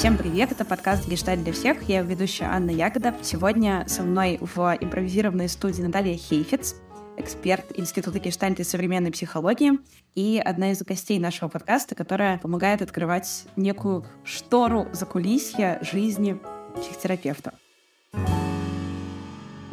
Всем 0.00 0.16
привет, 0.16 0.50
это 0.50 0.64
подкаст 0.64 1.06
«Гештальт 1.06 1.44
для 1.44 1.52
всех». 1.52 1.82
Я 1.82 2.00
ведущая 2.00 2.46
Анна 2.46 2.70
Ягода. 2.70 3.14
Сегодня 3.20 3.84
со 3.86 4.02
мной 4.02 4.38
в 4.40 4.78
импровизированной 4.80 5.46
студии 5.46 5.82
Наталья 5.82 6.16
Хейфиц, 6.16 6.74
эксперт 7.18 7.66
Института 7.78 8.18
гештальта 8.18 8.62
и 8.62 8.64
современной 8.64 9.12
психологии, 9.12 9.72
и 10.14 10.40
одна 10.42 10.70
из 10.70 10.82
гостей 10.82 11.18
нашего 11.18 11.50
подкаста, 11.50 11.94
которая 11.94 12.38
помогает 12.38 12.80
открывать 12.80 13.44
некую 13.56 14.06
штору 14.24 14.88
за 14.94 15.04
кулисья 15.04 15.78
жизни 15.82 16.40
психотерапевта. 16.76 17.52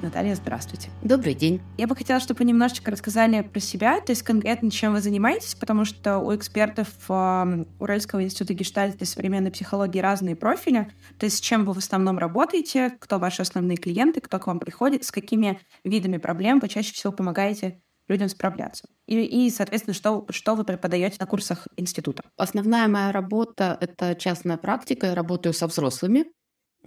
Наталья, 0.08 0.36
здравствуйте. 0.36 0.90
Добрый 1.02 1.34
день. 1.34 1.62
Я 1.78 1.86
бы 1.86 1.94
хотела, 1.94 2.22
чтобы 2.22 2.38
вы 2.38 2.46
немножечко 2.46 2.92
рассказали 2.92 3.42
про 3.42 3.60
себя, 3.60 4.00
то 4.00 4.14
есть 4.14 4.24
конкретно 4.24 4.72
чем 4.72 4.94
вы 4.94 5.02
занимаетесь, 5.02 5.54
потому 5.54 5.84
что 5.84 6.20
у 6.20 6.34
экспертов 6.34 6.88
э, 7.10 7.66
Уральского 7.78 8.24
института 8.24 8.54
гештальта 8.54 9.04
и 9.04 9.06
современной 9.06 9.52
психологии 9.52 10.00
разные 10.00 10.38
профили. 10.38 10.90
То 11.20 11.26
есть 11.26 11.40
с 11.40 11.42
чем 11.42 11.66
вы 11.66 11.74
в 11.74 11.80
основном 11.80 12.20
работаете, 12.20 12.96
кто 13.02 13.20
ваши 13.20 13.42
основные 13.42 13.76
клиенты, 13.76 14.22
кто 14.22 14.40
к 14.40 14.48
вам 14.48 14.60
приходит, 14.60 15.04
с 15.04 15.12
какими 15.12 15.60
видами 15.84 16.16
проблем 16.16 16.60
вы 16.62 16.70
чаще 16.70 16.94
всего 16.94 17.12
помогаете 17.12 17.82
людям 18.08 18.30
справляться. 18.30 18.88
И, 19.08 19.22
и 19.22 19.50
соответственно, 19.50 19.94
что, 19.94 20.26
что 20.30 20.56
вы 20.56 20.64
преподаете 20.64 21.18
на 21.20 21.26
курсах 21.26 21.68
института? 21.76 22.24
Основная 22.38 22.88
моя 22.88 23.12
работа— 23.12 23.78
это 23.82 24.16
частная 24.16 24.56
практика. 24.56 25.08
Я 25.08 25.16
работаю 25.16 25.54
со 25.54 25.68
взрослыми. 25.68 26.28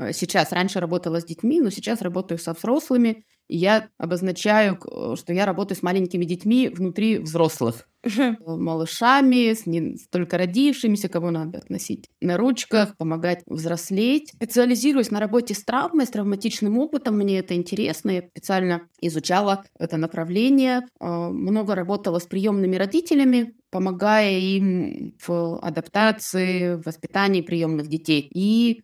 Э, 0.00 0.12
сейчас, 0.12 0.52
раньше 0.52 0.80
работала 0.80 1.20
с 1.20 1.24
детьми, 1.24 1.60
но 1.60 1.70
сейчас 1.70 2.00
работаю 2.02 2.38
со 2.38 2.54
взрослыми. 2.54 3.24
И 3.48 3.56
я 3.56 3.88
обозначаю, 3.98 4.78
что 5.16 5.32
я 5.32 5.45
работаю 5.45 5.76
с 5.76 5.82
маленькими 5.82 6.24
детьми 6.24 6.68
внутри 6.68 7.18
взрослых. 7.18 7.86
Э, 8.02 8.34
малышами, 8.46 9.52
с 9.52 9.66
не 9.66 9.96
только 10.10 10.38
родившимися, 10.38 11.09
кого 11.09 11.30
надо 11.30 11.59
относить 11.59 12.09
на 12.21 12.37
ручках, 12.38 12.96
помогать 12.96 13.43
взрослеть. 13.46 14.30
Специализируюсь 14.34 15.10
на 15.10 15.21
работе 15.21 15.54
с 15.54 15.65
травмой, 15.65 16.06
с 16.06 16.10
травматичным 16.10 16.78
опытом. 16.78 17.18
Мне 17.18 17.40
это 17.40 17.54
интересно. 17.54 18.10
Я 18.10 18.23
специально 18.23 18.82
изучала 19.01 19.65
это 19.78 19.96
направление. 19.98 20.87
Э, 21.01 21.28
много 21.28 21.74
работала 21.74 22.21
с 22.21 22.26
приемными 22.26 22.76
родителями, 22.76 23.54
помогая 23.71 24.38
им 24.38 25.15
в 25.26 25.59
адаптации, 25.59 26.76
в 26.76 26.87
воспитании 26.87 27.43
приемных 27.43 27.88
детей. 27.88 28.30
И 28.32 28.82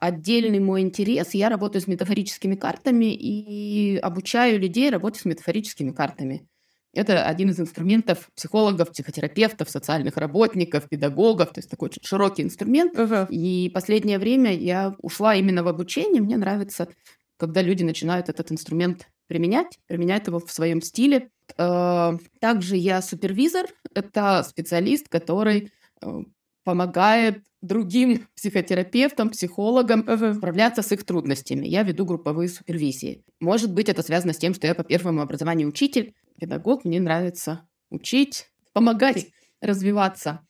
отдельный 0.00 0.60
мой 0.60 0.80
интерес. 0.80 1.34
Я 1.34 1.48
работаю 1.48 1.82
с 1.82 1.86
метафорическими 1.86 2.54
картами 2.54 3.14
и 3.14 3.96
обучаю 3.98 4.58
людей 4.58 4.90
работе 4.90 5.20
с 5.20 5.24
метафорическими 5.24 5.90
картами. 5.90 6.46
Это 6.94 7.26
один 7.26 7.50
из 7.50 7.58
инструментов 7.58 8.30
психологов, 8.36 8.90
психотерапевтов, 8.92 9.68
социальных 9.68 10.16
работников, 10.16 10.88
педагогов. 10.88 11.52
То 11.52 11.58
есть 11.58 11.68
такой 11.68 11.88
очень 11.88 12.02
широкий 12.04 12.42
инструмент. 12.42 12.96
Uh-huh. 12.96 13.26
И 13.30 13.70
последнее 13.74 14.18
время 14.18 14.56
я 14.56 14.94
ушла 15.02 15.34
именно 15.34 15.64
в 15.64 15.68
обучение. 15.68 16.22
Мне 16.22 16.36
нравится, 16.36 16.88
когда 17.36 17.62
люди 17.62 17.82
начинают 17.82 18.28
этот 18.28 18.52
инструмент 18.52 19.08
применять, 19.26 19.78
применять 19.86 20.28
его 20.28 20.38
в 20.38 20.50
своем 20.52 20.80
стиле. 20.80 21.30
Э, 21.58 22.12
также 22.40 22.76
я 22.76 23.02
супервизор. 23.02 23.66
Это 23.94 24.44
специалист, 24.48 25.08
который 25.08 25.72
э, 26.00 26.22
помогает 26.62 27.42
другим 27.64 28.26
психотерапевтам, 28.36 29.30
психологам 29.30 30.02
справляться 30.34 30.82
с 30.82 30.92
их 30.92 31.04
трудностями. 31.04 31.66
Я 31.66 31.82
веду 31.82 32.04
групповые 32.04 32.48
супервизии. 32.48 33.24
Может 33.40 33.72
быть, 33.72 33.88
это 33.88 34.02
связано 34.02 34.32
с 34.32 34.38
тем, 34.38 34.54
что 34.54 34.66
я 34.66 34.74
по 34.74 34.84
первому 34.84 35.22
образованию 35.22 35.68
учитель, 35.68 36.14
педагог, 36.38 36.84
мне 36.84 37.00
нравится 37.00 37.66
учить, 37.90 38.48
помогать 38.72 39.28
развиваться 39.60 40.40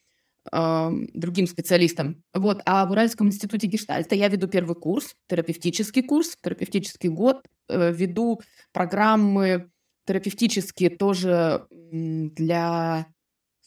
э, 0.52 0.90
другим 1.14 1.46
специалистам. 1.46 2.22
Вот. 2.32 2.60
А 2.66 2.84
в 2.86 2.90
Уральском 2.90 3.28
институте 3.28 3.66
гештальта 3.66 4.14
я 4.14 4.28
веду 4.28 4.48
первый 4.48 4.74
курс, 4.74 5.14
терапевтический 5.28 6.02
курс, 6.02 6.36
терапевтический 6.42 7.08
год, 7.08 7.46
э, 7.68 7.92
веду 7.92 8.40
программы 8.72 9.70
терапевтические 10.06 10.90
тоже 10.90 11.66
для 11.70 13.06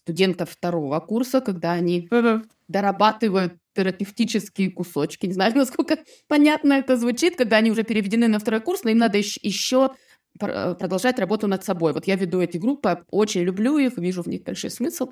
студентов 0.08 0.52
второго 0.52 1.00
курса, 1.02 1.42
когда 1.42 1.74
они 1.74 2.10
дорабатывают 2.70 3.54
терапевтические 3.76 4.72
кусочки. 4.72 5.26
Не 5.26 5.34
знаю, 5.34 5.54
насколько 5.56 5.98
понятно 6.28 6.74
это 6.74 6.96
звучит, 6.96 7.36
когда 7.36 7.58
они 7.58 7.72
уже 7.72 7.84
переведены 7.84 8.30
на 8.30 8.40
второй 8.40 8.62
курс, 8.62 8.84
но 8.84 8.90
им 8.90 9.00
надо 9.00 9.18
еще 9.18 9.92
продолжать 10.40 11.20
работу 11.20 11.48
над 11.48 11.66
собой. 11.66 11.94
Вот 11.94 12.08
я 12.08 12.16
веду 12.16 12.40
эти 12.40 12.58
группы, 12.58 13.04
очень 13.12 13.42
люблю 13.42 13.78
их, 13.78 13.98
вижу 13.98 14.24
в 14.24 14.28
них 14.28 14.44
большой 14.44 14.70
смысл. 14.70 15.12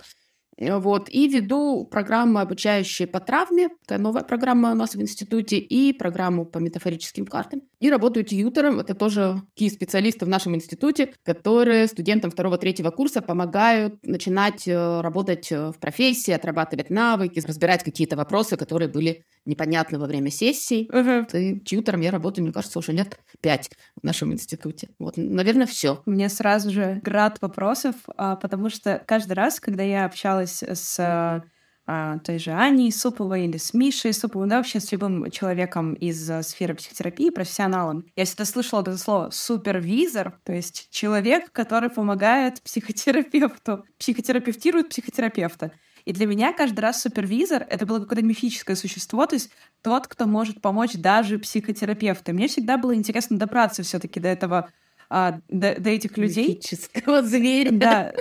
Вот. 0.59 1.09
И 1.09 1.27
веду 1.27 1.85
программу, 1.85 2.39
обучающую 2.39 3.07
по 3.07 3.19
травме, 3.19 3.69
такая 3.85 3.99
новая 3.99 4.23
программа 4.23 4.71
у 4.71 4.75
нас 4.75 4.95
в 4.95 5.01
институте, 5.01 5.57
и 5.57 5.93
программу 5.93 6.45
по 6.45 6.59
метафорическим 6.59 7.25
картам. 7.25 7.61
И 7.79 7.89
работаю 7.89 8.25
тьютором, 8.25 8.79
это 8.79 8.95
тоже 8.95 9.41
такие 9.53 9.69
специалисты 9.69 10.25
в 10.25 10.29
нашем 10.29 10.55
институте, 10.55 11.13
которые 11.23 11.87
студентам 11.87 12.31
второго-третьего 12.31 12.89
курса 12.89 13.21
помогают 13.21 14.05
начинать 14.05 14.67
э, 14.67 15.01
работать 15.01 15.51
э, 15.51 15.71
в 15.71 15.77
профессии, 15.77 16.31
отрабатывать 16.31 16.89
навыки, 16.89 17.41
разбирать 17.45 17.83
какие-то 17.83 18.15
вопросы, 18.15 18.57
которые 18.57 18.87
были 18.87 19.25
непонятны 19.45 19.99
во 19.99 20.07
время 20.07 20.31
сессий. 20.31 20.89
Uh-huh. 20.91 21.37
И 21.37 21.59
тьютором 21.59 22.01
я 22.01 22.11
работаю, 22.11 22.45
мне 22.45 22.53
кажется, 22.53 22.79
уже 22.79 22.91
лет 22.91 23.19
пять 23.41 23.69
в 24.01 24.03
нашем 24.03 24.33
институте. 24.33 24.89
Вот, 24.97 25.17
наверное, 25.17 25.67
все. 25.67 26.01
У 26.05 26.11
меня 26.11 26.29
сразу 26.29 26.71
же 26.71 26.99
град 27.03 27.37
вопросов, 27.41 27.95
а, 28.17 28.35
потому 28.35 28.69
что 28.69 29.03
каждый 29.05 29.33
раз, 29.33 29.59
когда 29.59 29.83
я 29.83 30.05
общалась 30.05 30.44
общалась 30.45 30.63
с 30.63 31.43
а, 31.87 32.17
той 32.19 32.39
же 32.39 32.51
Аней 32.51 32.91
Суповой 32.91 33.45
или 33.45 33.57
с 33.57 33.73
Мишей 33.73 34.13
Суповой, 34.13 34.47
да, 34.47 34.57
вообще 34.57 34.79
с 34.79 34.91
любым 34.91 35.29
человеком 35.29 35.93
из 35.93 36.29
а, 36.29 36.41
сферы 36.41 36.73
психотерапии, 36.73 37.29
профессионалом, 37.29 38.05
я 38.15 38.25
всегда 38.25 38.45
слышала 38.45 38.81
это 38.81 38.97
слово 38.97 39.29
супервизор, 39.31 40.39
то 40.43 40.53
есть 40.53 40.89
человек, 40.89 41.51
который 41.51 41.89
помогает 41.89 42.61
психотерапевту, 42.63 43.85
психотерапевтирует 43.99 44.89
психотерапевта. 44.89 45.71
И 46.05 46.13
для 46.13 46.27
меня 46.27 46.53
каждый 46.53 46.79
раз 46.81 47.01
супервизор— 47.01 47.65
это 47.69 47.85
было 47.85 47.99
какое-то 47.99 48.23
мифическое 48.23 48.75
существо, 48.75 49.25
то 49.25 49.35
есть 49.35 49.51
тот, 49.83 50.07
кто 50.07 50.25
может 50.25 50.61
помочь 50.61 50.93
даже 50.93 51.39
психотерапевту. 51.39 52.31
И 52.31 52.33
мне 52.33 52.47
всегда 52.47 52.77
было 52.77 52.95
интересно 52.95 53.37
добраться 53.37 53.83
все 53.83 53.99
таки 53.99 54.19
до 54.19 54.29
этого 54.29 54.69
а, 55.09 55.39
до, 55.49 55.79
до 55.79 55.89
этих 55.89 56.17
людей. 56.17 56.49
Мифического 56.49 57.21
зверя. 57.23 57.71
Да, 57.71 58.13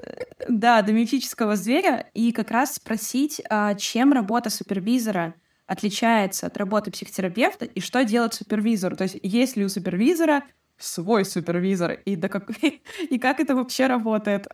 да, 0.48 0.82
до 0.82 0.92
мифического 0.92 1.56
зверя. 1.56 2.10
И 2.14 2.32
как 2.32 2.50
раз 2.50 2.74
спросить, 2.74 3.40
а, 3.48 3.74
чем 3.74 4.12
работа 4.12 4.50
супервизора 4.50 5.34
отличается 5.66 6.46
от 6.46 6.56
работы 6.56 6.90
психотерапевта 6.90 7.64
и 7.64 7.80
что 7.80 8.04
делает 8.04 8.34
супервизор. 8.34 8.96
То 8.96 9.04
есть 9.04 9.16
есть 9.22 9.56
ли 9.56 9.64
у 9.64 9.68
супервизора 9.68 10.42
свой 10.78 11.24
супервизор 11.24 11.92
и, 12.04 12.16
да 12.16 12.28
как, 12.28 12.50
и 13.10 13.18
как 13.18 13.40
это 13.40 13.54
вообще 13.54 13.86
работает. 13.86 14.46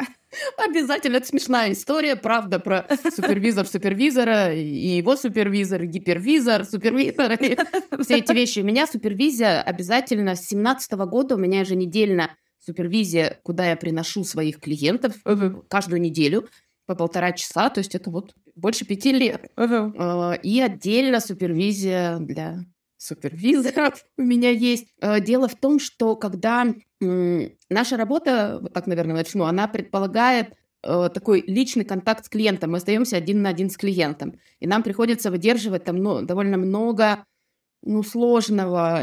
Обязательно, 0.58 1.16
это 1.16 1.26
смешная 1.26 1.72
история, 1.72 2.16
правда, 2.16 2.60
про 2.60 2.86
супервизор 3.14 3.66
супервизора, 3.66 4.54
и 4.54 4.96
его 4.96 5.16
супервизор, 5.16 5.84
гипервизор, 5.86 6.64
супервизор, 6.64 7.36
все 8.02 8.18
эти 8.18 8.32
вещи. 8.32 8.60
У 8.60 8.64
меня 8.64 8.86
супервизия 8.86 9.62
обязательно 9.62 10.36
с 10.36 10.46
17 10.46 10.92
года, 10.92 11.34
у 11.34 11.38
меня 11.38 11.60
еженедельно 11.60 12.36
супервизия, 12.58 13.40
куда 13.42 13.70
я 13.70 13.76
приношу 13.76 14.24
своих 14.24 14.60
клиентов 14.60 15.14
каждую 15.68 16.00
неделю 16.00 16.48
по 16.86 16.94
полтора 16.94 17.32
часа, 17.32 17.70
то 17.70 17.78
есть 17.78 17.94
это 17.94 18.10
вот 18.10 18.34
больше 18.56 18.84
пяти 18.84 19.12
лет. 19.12 19.50
А, 19.56 20.34
и 20.34 20.60
отдельно 20.60 21.20
супервизия 21.20 22.18
для 22.18 22.64
супервизоров 23.00 24.04
у 24.18 24.22
меня 24.22 24.50
есть. 24.50 24.86
Э, 25.00 25.20
дело 25.20 25.48
в 25.48 25.56
том, 25.56 25.80
что 25.80 26.16
когда 26.16 26.66
наша 27.00 27.96
работа, 27.96 28.58
вот 28.60 28.74
так, 28.74 28.86
наверное, 28.86 29.16
начну, 29.16 29.44
она 29.44 29.66
предполагает 29.68 30.52
э, 30.82 31.08
такой 31.12 31.42
личный 31.46 31.84
контакт 31.84 32.26
с 32.26 32.28
клиентом. 32.28 32.72
Мы 32.72 32.76
остаемся 32.76 33.16
один 33.16 33.42
на 33.42 33.48
один 33.48 33.70
с 33.70 33.78
клиентом. 33.78 34.38
И 34.60 34.66
нам 34.66 34.82
приходится 34.82 35.30
выдерживать 35.30 35.84
там 35.84 35.96
ну, 35.96 36.22
довольно 36.22 36.58
много 36.58 37.24
ну, 37.82 38.02
сложного, 38.02 39.00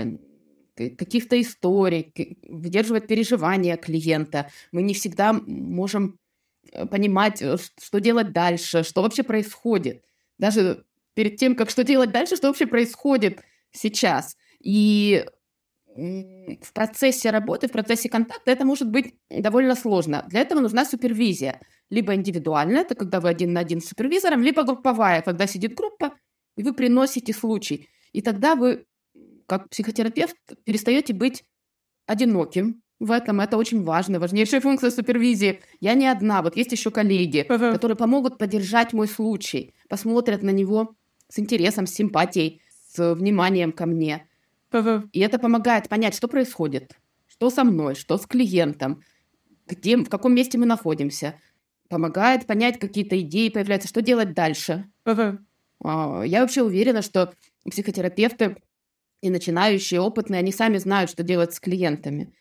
каких-то 0.76 1.42
историй, 1.42 2.14
выдерживать 2.48 3.08
переживания 3.08 3.78
клиента. 3.78 4.52
Мы 4.72 4.84
не 4.84 4.94
всегда 4.94 5.34
можем 5.34 6.20
э, 6.72 6.86
понимать, 6.86 7.44
что 7.82 8.00
делать 8.00 8.32
дальше, 8.32 8.84
что 8.84 9.02
вообще 9.02 9.24
происходит. 9.24 10.06
Даже 10.38 10.86
перед 11.16 11.38
тем, 11.38 11.56
как 11.56 11.72
что 11.72 11.84
делать 11.84 12.12
дальше, 12.12 12.36
что 12.36 12.50
вообще 12.50 12.68
происходит– 12.68 13.42
сейчас. 13.72 14.36
И 14.60 15.26
в 15.98 16.74
процессе 16.74 17.32
работы, 17.32 17.68
в 17.68 17.72
процессе 17.72 18.08
контакта 18.08 18.52
это 18.52 18.66
может 18.66 18.90
быть 18.90 19.16
довольно 19.30 19.76
сложно. 19.76 20.26
Для 20.30 20.42
этого 20.42 20.60
нужна 20.60 20.86
супервизия. 20.86 21.60
Либо 21.90 22.14
индивидуальная, 22.14 22.82
это 22.82 22.96
когда 22.96 23.20
вы 23.20 23.30
один 23.30 23.54
на 23.54 23.62
один 23.62 23.82
с 23.82 23.88
супервизором, 23.88 24.44
либо 24.44 24.64
групповая, 24.64 25.22
когда 25.22 25.48
сидит 25.48 25.74
группа, 25.74 26.14
и 26.56 26.64
вы 26.64 26.74
приносите 26.74 27.34
случай. 27.34 27.90
И 28.12 28.22
тогда 28.22 28.56
вы, 28.56 28.86
как 29.48 29.70
психотерапевт, 29.70 30.36
перестаете 30.66 31.14
быть 31.14 31.44
одиноким 32.06 32.82
в 33.00 33.12
этом. 33.12 33.42
Это 33.42 33.58
очень 33.58 33.84
важно. 33.84 34.20
Важнейшая 34.20 34.62
функция 34.62 34.92
супервизии. 34.92 35.62
Я 35.80 35.94
не 35.94 36.08
одна. 36.08 36.42
Вот 36.42 36.56
есть 36.58 36.72
еще 36.72 36.92
коллеги, 36.92 37.44
которые 37.44 37.96
помогут 37.96 38.38
поддержать 38.38 38.94
мой 38.94 39.08
случай, 39.08 39.74
посмотрят 39.90 40.44
на 40.44 40.52
него 40.52 40.96
с 41.30 41.40
интересом, 41.40 41.88
с 41.88 41.94
симпатией 41.94 42.62
с 42.98 43.14
вниманием 43.14 43.72
ко 43.72 43.86
мне. 43.86 44.28
И 45.14 45.20
это 45.20 45.40
помогает 45.40 45.88
понять, 45.88 46.16
что 46.16 46.28
происходит, 46.28 46.94
что 47.28 47.50
со 47.50 47.64
мной, 47.64 47.96
что 47.96 48.18
с 48.18 48.26
клиентом, 48.26 49.04
где, 49.68 49.98
в 49.98 50.10
каком 50.10 50.34
месте 50.34 50.58
мы 50.58 50.66
находимся. 50.66 51.36
Помогает 51.90 52.48
понять, 52.48 52.80
какие-то 52.80 53.20
идеи 53.22 53.50
появляются, 53.50 53.88
что 53.88 54.02
делать 54.02 54.34
дальше. 54.34 54.90
А, 55.84 56.24
я 56.24 56.42
вообще 56.42 56.64
уверена, 56.64 57.02
что 57.02 57.34
психотерапевты 57.70 58.58
и 59.22 59.30
начинающие, 59.30 60.02
опытные, 60.02 60.40
они 60.40 60.52
сами 60.52 60.78
знают, 60.78 61.10
что 61.10 61.24
делать 61.24 61.54
с 61.54 61.60
клиентами. 61.60 62.34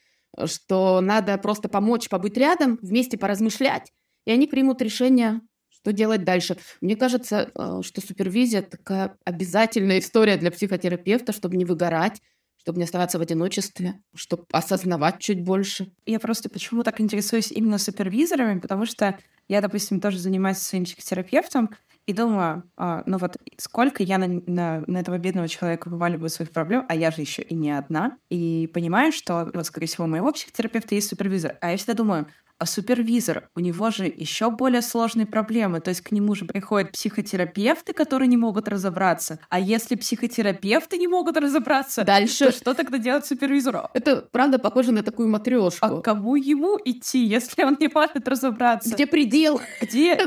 Что 0.47 1.01
надо 1.01 1.39
просто 1.39 1.69
помочь, 1.69 2.09
побыть 2.09 2.37
рядом, 2.37 2.79
вместе 2.83 3.17
поразмышлять, 3.17 3.93
и 4.25 4.33
они 4.33 4.47
примут 4.47 4.83
решение, 4.83 5.41
что 5.87 5.93
делать 5.93 6.25
дальше. 6.25 6.57
Мне 6.81 6.97
кажется, 6.97 7.53
э, 7.55 7.81
что 7.83 8.01
супервизия 8.01 8.63
такая 8.63 9.17
обязательная 9.25 10.01
история 10.01 10.37
для 10.37 10.51
психотерапевта, 10.51 11.33
чтобы 11.33 11.57
не 11.57 11.65
выгорать, 11.65 12.21
чтобы 12.57 12.79
не 12.79 12.85
оставаться 12.85 13.21
в 13.21 13.23
одиночестве, 13.23 13.95
чтобы 14.17 14.47
осознавать 14.51 15.21
чуть 15.21 15.45
больше. 15.45 15.93
Я 16.05 16.19
просто 16.19 16.49
почему 16.49 16.83
так 16.83 17.01
интересуюсь 17.01 17.53
именно 17.53 17.79
супервизорами, 17.79 18.59
потому 18.59 18.85
что 18.85 19.17
я, 19.47 19.61
допустим, 19.61 20.01
тоже 20.01 20.19
занимаюсь 20.19 20.59
своим 20.59 20.87
психотерапевтом, 20.87 21.71
и 22.07 22.13
думаю, 22.13 22.63
а, 22.77 23.03
ну 23.07 23.19
вот 23.19 23.37
сколько 23.59 24.03
я 24.03 24.19
на, 24.19 24.29
на, 24.29 24.85
на 24.87 24.99
этого 24.99 25.19
бедного 25.19 25.49
человека 25.49 25.89
вываливаю 25.89 26.31
своих 26.31 26.51
проблем, 26.53 26.85
а 26.89 26.95
я 26.95 27.11
же 27.11 27.21
еще 27.21 27.43
и 27.43 27.55
не 27.55 27.73
одна. 27.73 28.17
И 28.29 28.69
понимаю, 28.73 29.13
что, 29.13 29.51
вот, 29.53 29.67
скорее 29.67 29.87
всего, 29.87 30.05
у 30.05 30.09
моего 30.09 30.33
психотерапевта 30.33 30.95
есть 30.95 31.09
супервизор. 31.09 31.57
А 31.61 31.73
я 31.73 31.77
всегда 31.77 31.95
думаю, 31.95 32.27
а 32.59 32.65
супервизор, 32.65 33.51
у 33.55 33.61
него 33.61 33.91
же 33.91 34.07
еще 34.07 34.51
более 34.51 34.81
сложные 34.81 35.27
проблемы. 35.27 35.81
То 35.81 35.91
есть 35.91 36.01
к 36.01 36.11
нему 36.11 36.35
же 36.35 36.47
приходят 36.47 36.93
психотерапевты, 36.93 37.93
которые 37.93 38.29
не 38.29 38.39
могут 38.39 38.67
разобраться. 38.69 39.39
А 39.51 39.61
если 39.61 39.95
психотерапевты 39.95 40.97
не 40.97 41.07
могут 41.07 41.37
разобраться, 41.37 42.05
дальше 42.05 42.47
то 42.47 42.53
что 42.53 42.75
тогда 42.75 42.97
делать 42.97 43.27
супервизору? 43.27 43.91
Это 43.93 44.23
правда 44.33 44.59
похоже 44.59 44.93
на 44.93 45.03
такую 45.03 45.29
матрешку. 45.29 45.87
А 45.87 46.01
кому 46.01 46.37
ему 46.37 46.79
идти, 46.83 47.25
если 47.25 47.63
он 47.63 47.77
не 47.79 47.89
может 47.89 48.27
разобраться? 48.27 48.95
Где 48.95 49.07
предел? 49.07 49.61
Где? 49.81 50.19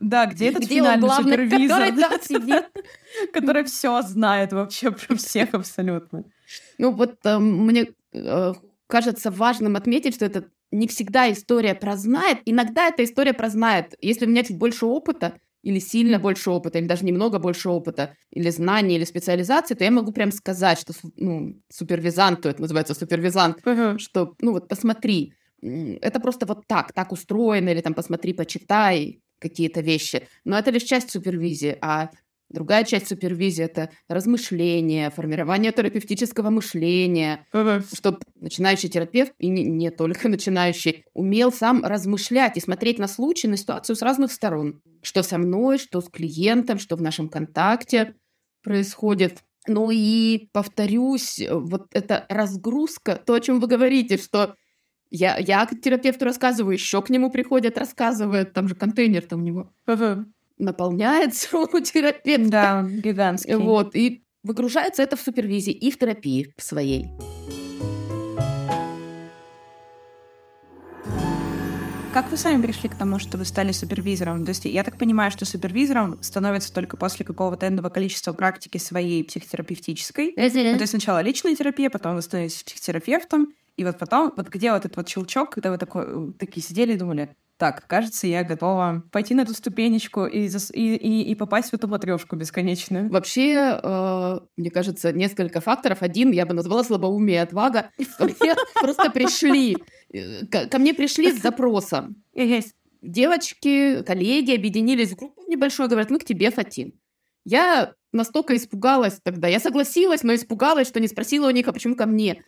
Да, 0.00 0.26
где 0.26 0.48
этот 0.48 0.64
финальный 0.66 1.08
супервизор? 1.10 1.84
Который 3.32 3.64
все 3.64 4.02
знает 4.02 4.52
вообще 4.52 4.90
про 4.90 5.16
всех 5.16 5.54
абсолютно. 5.54 6.24
Ну 6.78 6.92
вот 6.92 7.16
э, 7.24 7.38
мне 7.38 7.88
э, 8.12 8.52
кажется 8.86 9.30
важным 9.30 9.76
отметить, 9.76 10.14
что 10.14 10.24
это 10.24 10.44
не 10.74 10.88
всегда 10.88 11.30
история 11.30 11.74
про 11.74 11.96
знает. 11.96 12.38
Иногда 12.44 12.88
эта 12.88 13.04
история 13.04 13.32
про 13.32 13.48
знает. 13.48 13.94
Если 14.00 14.26
у 14.26 14.28
меня 14.28 14.42
чуть 14.42 14.58
больше 14.58 14.86
опыта, 14.86 15.34
или 15.62 15.78
сильно 15.78 16.18
больше 16.18 16.50
опыта, 16.50 16.78
или 16.78 16.86
даже 16.86 17.04
немного 17.04 17.38
больше 17.38 17.70
опыта, 17.70 18.14
или 18.30 18.50
знаний, 18.50 18.96
или 18.96 19.04
специализации, 19.04 19.74
то 19.74 19.84
я 19.84 19.90
могу 19.90 20.12
прям 20.12 20.30
сказать, 20.30 20.78
что 20.78 20.92
ну, 21.16 21.56
супервизант, 21.70 22.42
то 22.42 22.50
это 22.50 22.60
называется 22.60 22.94
супервизант, 22.94 23.60
uh-huh. 23.64 23.98
что, 23.98 24.34
ну 24.40 24.52
вот 24.52 24.68
посмотри, 24.68 25.32
это 25.62 26.20
просто 26.20 26.44
вот 26.44 26.66
так, 26.66 26.92
так 26.92 27.12
устроено, 27.12 27.70
или 27.70 27.80
там 27.80 27.94
посмотри, 27.94 28.34
почитай 28.34 29.22
какие-то 29.38 29.80
вещи. 29.80 30.28
Но 30.44 30.58
это 30.58 30.70
лишь 30.70 30.82
часть 30.82 31.10
супервизии, 31.10 31.78
а 31.80 32.10
Другая 32.54 32.84
часть 32.84 33.08
супервизии– 33.08 33.64
это 33.64 33.90
размышление, 34.08 35.10
формирование 35.10 35.72
терапевтического 35.72 36.50
мышления, 36.50 37.48
чтобы 37.92 38.20
начинающий 38.36 38.88
терапевт, 38.88 39.32
и 39.38 39.48
не, 39.48 39.64
не 39.64 39.90
только 39.90 40.28
начинающий, 40.28 41.04
умел 41.14 41.50
сам 41.50 41.84
размышлять 41.84 42.56
и 42.56 42.60
смотреть 42.60 43.00
на 43.00 43.08
случай, 43.08 43.48
на 43.48 43.56
ситуацию 43.56 43.96
с 43.96 44.02
разных 44.02 44.30
сторон. 44.30 44.80
Что 45.02 45.24
со 45.24 45.36
мной, 45.36 45.78
что 45.78 46.00
с 46.00 46.08
клиентом, 46.08 46.78
что 46.78 46.94
в 46.94 47.02
нашем 47.02 47.28
контакте 47.28 48.14
происходит. 48.62 49.42
Ну 49.66 49.90
и, 49.90 50.48
повторюсь, 50.52 51.42
вот 51.50 51.88
эта 51.90 52.24
разгрузка, 52.28 53.16
то, 53.16 53.34
о 53.34 53.40
чем 53.40 53.58
вы 53.58 53.66
говорите, 53.66 54.16
что 54.16 54.54
я, 55.10 55.38
я 55.38 55.66
терапевту 55.66 56.24
рассказываю, 56.24 56.74
еще 56.74 57.02
к 57.02 57.10
нему 57.10 57.32
приходят, 57.32 57.78
рассказывают, 57.78 58.52
там 58.52 58.68
же 58.68 58.76
контейнер 58.76 59.22
там 59.22 59.40
у 59.40 59.44
него 59.44 59.72
наполняется 60.58 61.58
у 61.58 61.80
терапевта. 61.80 62.50
Да, 62.50 62.82
гигантский. 62.88 63.56
Вот, 63.56 63.94
и 63.94 64.24
выгружается 64.42 65.02
это 65.02 65.16
в 65.16 65.20
супервизии 65.20 65.72
и 65.72 65.90
в 65.90 65.98
терапии 65.98 66.52
в 66.56 66.62
своей. 66.62 67.08
Как 72.14 72.30
вы 72.30 72.36
сами 72.36 72.62
пришли 72.62 72.88
к 72.88 72.94
тому, 72.94 73.18
что 73.18 73.36
вы 73.38 73.44
стали 73.44 73.72
супервизором? 73.72 74.44
То 74.44 74.50
есть 74.50 74.66
я 74.66 74.84
так 74.84 74.96
понимаю, 74.98 75.32
что 75.32 75.44
супервизором 75.44 76.22
становится 76.22 76.72
только 76.72 76.96
после 76.96 77.24
какого-то 77.24 77.66
энного 77.66 77.88
количества 77.88 78.32
практики 78.32 78.78
своей 78.78 79.24
психотерапевтической. 79.24 80.32
Ну, 80.36 80.50
то 80.50 80.82
есть 80.82 80.90
сначала 80.90 81.20
личная 81.22 81.56
терапия, 81.56 81.90
потом 81.90 82.14
вы 82.14 82.22
становитесь 82.22 82.62
психотерапевтом, 82.62 83.48
и 83.76 83.84
вот 83.84 83.98
потом, 83.98 84.32
вот 84.36 84.48
где 84.48 84.70
вот 84.70 84.84
этот 84.84 84.96
вот 84.96 85.08
щелчок, 85.08 85.50
когда 85.50 85.72
вы 85.72 85.78
такой, 85.78 86.32
такие 86.34 86.64
сидели 86.64 86.92
и 86.92 86.96
думали, 86.96 87.34
так, 87.56 87.86
кажется, 87.86 88.26
я 88.26 88.42
готова 88.42 89.04
пойти 89.12 89.34
на 89.34 89.42
эту 89.42 89.54
ступенечку 89.54 90.26
и, 90.26 90.48
и, 90.48 90.96
и, 90.96 91.22
и 91.30 91.34
попасть 91.36 91.70
в 91.70 91.74
эту 91.74 91.86
матрешку 91.86 92.34
бесконечную. 92.34 93.08
Вообще, 93.10 93.78
э, 93.80 94.40
мне 94.56 94.70
кажется, 94.70 95.12
несколько 95.12 95.60
факторов. 95.60 96.02
Один 96.02 96.32
я 96.32 96.46
бы 96.46 96.54
назвала 96.54 96.82
слабоумие 96.82 97.36
и 97.36 97.40
отвага. 97.40 97.90
Мне 98.18 98.56
просто 98.80 99.10
пришли, 99.10 99.76
э, 100.12 100.46
ко 100.46 100.78
мне 100.78 100.94
пришли 100.94 101.30
с 101.30 101.40
запросом. 101.42 102.16
Девочки, 103.02 104.02
коллеги 104.02 104.54
объединились 104.54 105.12
в 105.12 105.16
группу 105.16 105.42
небольшую, 105.46 105.88
говорят, 105.88 106.10
мы 106.10 106.18
к 106.18 106.24
тебе 106.24 106.50
хотим. 106.50 106.94
Я 107.44 107.92
настолько 108.12 108.56
испугалась 108.56 109.20
тогда. 109.22 109.46
Я 109.46 109.60
согласилась, 109.60 110.22
но 110.22 110.34
испугалась, 110.34 110.88
что 110.88 111.00
не 111.00 111.08
спросила 111.08 111.48
у 111.48 111.50
них, 111.50 111.68
а 111.68 111.72
почему 111.72 111.94
ко 111.94 112.06
мне. 112.06 112.42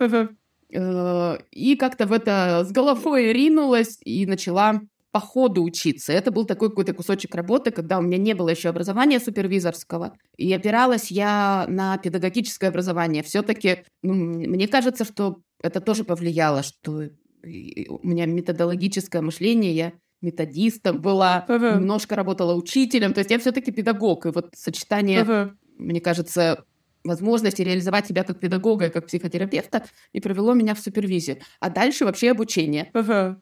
Э, 0.72 1.38
и 1.52 1.76
как-то 1.76 2.06
в 2.06 2.12
это 2.12 2.64
с 2.64 2.72
головой 2.72 3.32
ринулась 3.32 3.98
и 4.04 4.26
начала 4.26 4.80
по 5.16 5.20
ходу 5.20 5.62
учиться. 5.62 6.12
Это 6.12 6.30
был 6.30 6.44
такой 6.44 6.68
какой-то 6.68 6.92
кусочек 6.92 7.34
работы, 7.34 7.70
когда 7.70 7.98
у 7.98 8.02
меня 8.02 8.18
не 8.18 8.34
было 8.34 8.50
еще 8.50 8.68
образования 8.68 9.18
супервизорского. 9.18 10.12
И 10.36 10.52
опиралась 10.52 11.10
я 11.10 11.64
на 11.70 11.96
педагогическое 11.96 12.68
образование. 12.68 13.22
Все-таки, 13.22 13.78
ну, 14.02 14.12
мне 14.12 14.68
кажется, 14.68 15.06
что 15.06 15.38
это 15.62 15.80
тоже 15.80 16.04
повлияло, 16.04 16.62
что 16.62 17.04
у 17.42 18.06
меня 18.06 18.26
методологическое 18.26 19.22
мышление, 19.22 19.74
я 19.74 19.92
методистом 20.20 21.00
была, 21.00 21.46
uh-huh. 21.48 21.76
немножко 21.76 22.14
работала 22.14 22.54
учителем, 22.54 23.14
то 23.14 23.20
есть 23.20 23.30
я 23.30 23.38
все-таки 23.38 23.72
педагог. 23.72 24.26
И 24.26 24.30
вот 24.32 24.50
сочетание, 24.54 25.22
uh-huh. 25.22 25.50
мне 25.78 26.02
кажется, 26.02 26.66
возможности 27.04 27.62
реализовать 27.62 28.06
себя 28.06 28.22
как 28.22 28.38
педагога 28.38 28.88
и 28.88 28.90
как 28.90 29.06
психотерапевта 29.06 29.84
и 30.12 30.20
привело 30.20 30.52
меня 30.52 30.74
в 30.74 30.78
супервизию. 30.78 31.38
А 31.58 31.70
дальше 31.70 32.04
вообще 32.04 32.32
обучение. 32.32 32.90
Uh-huh 32.92 33.36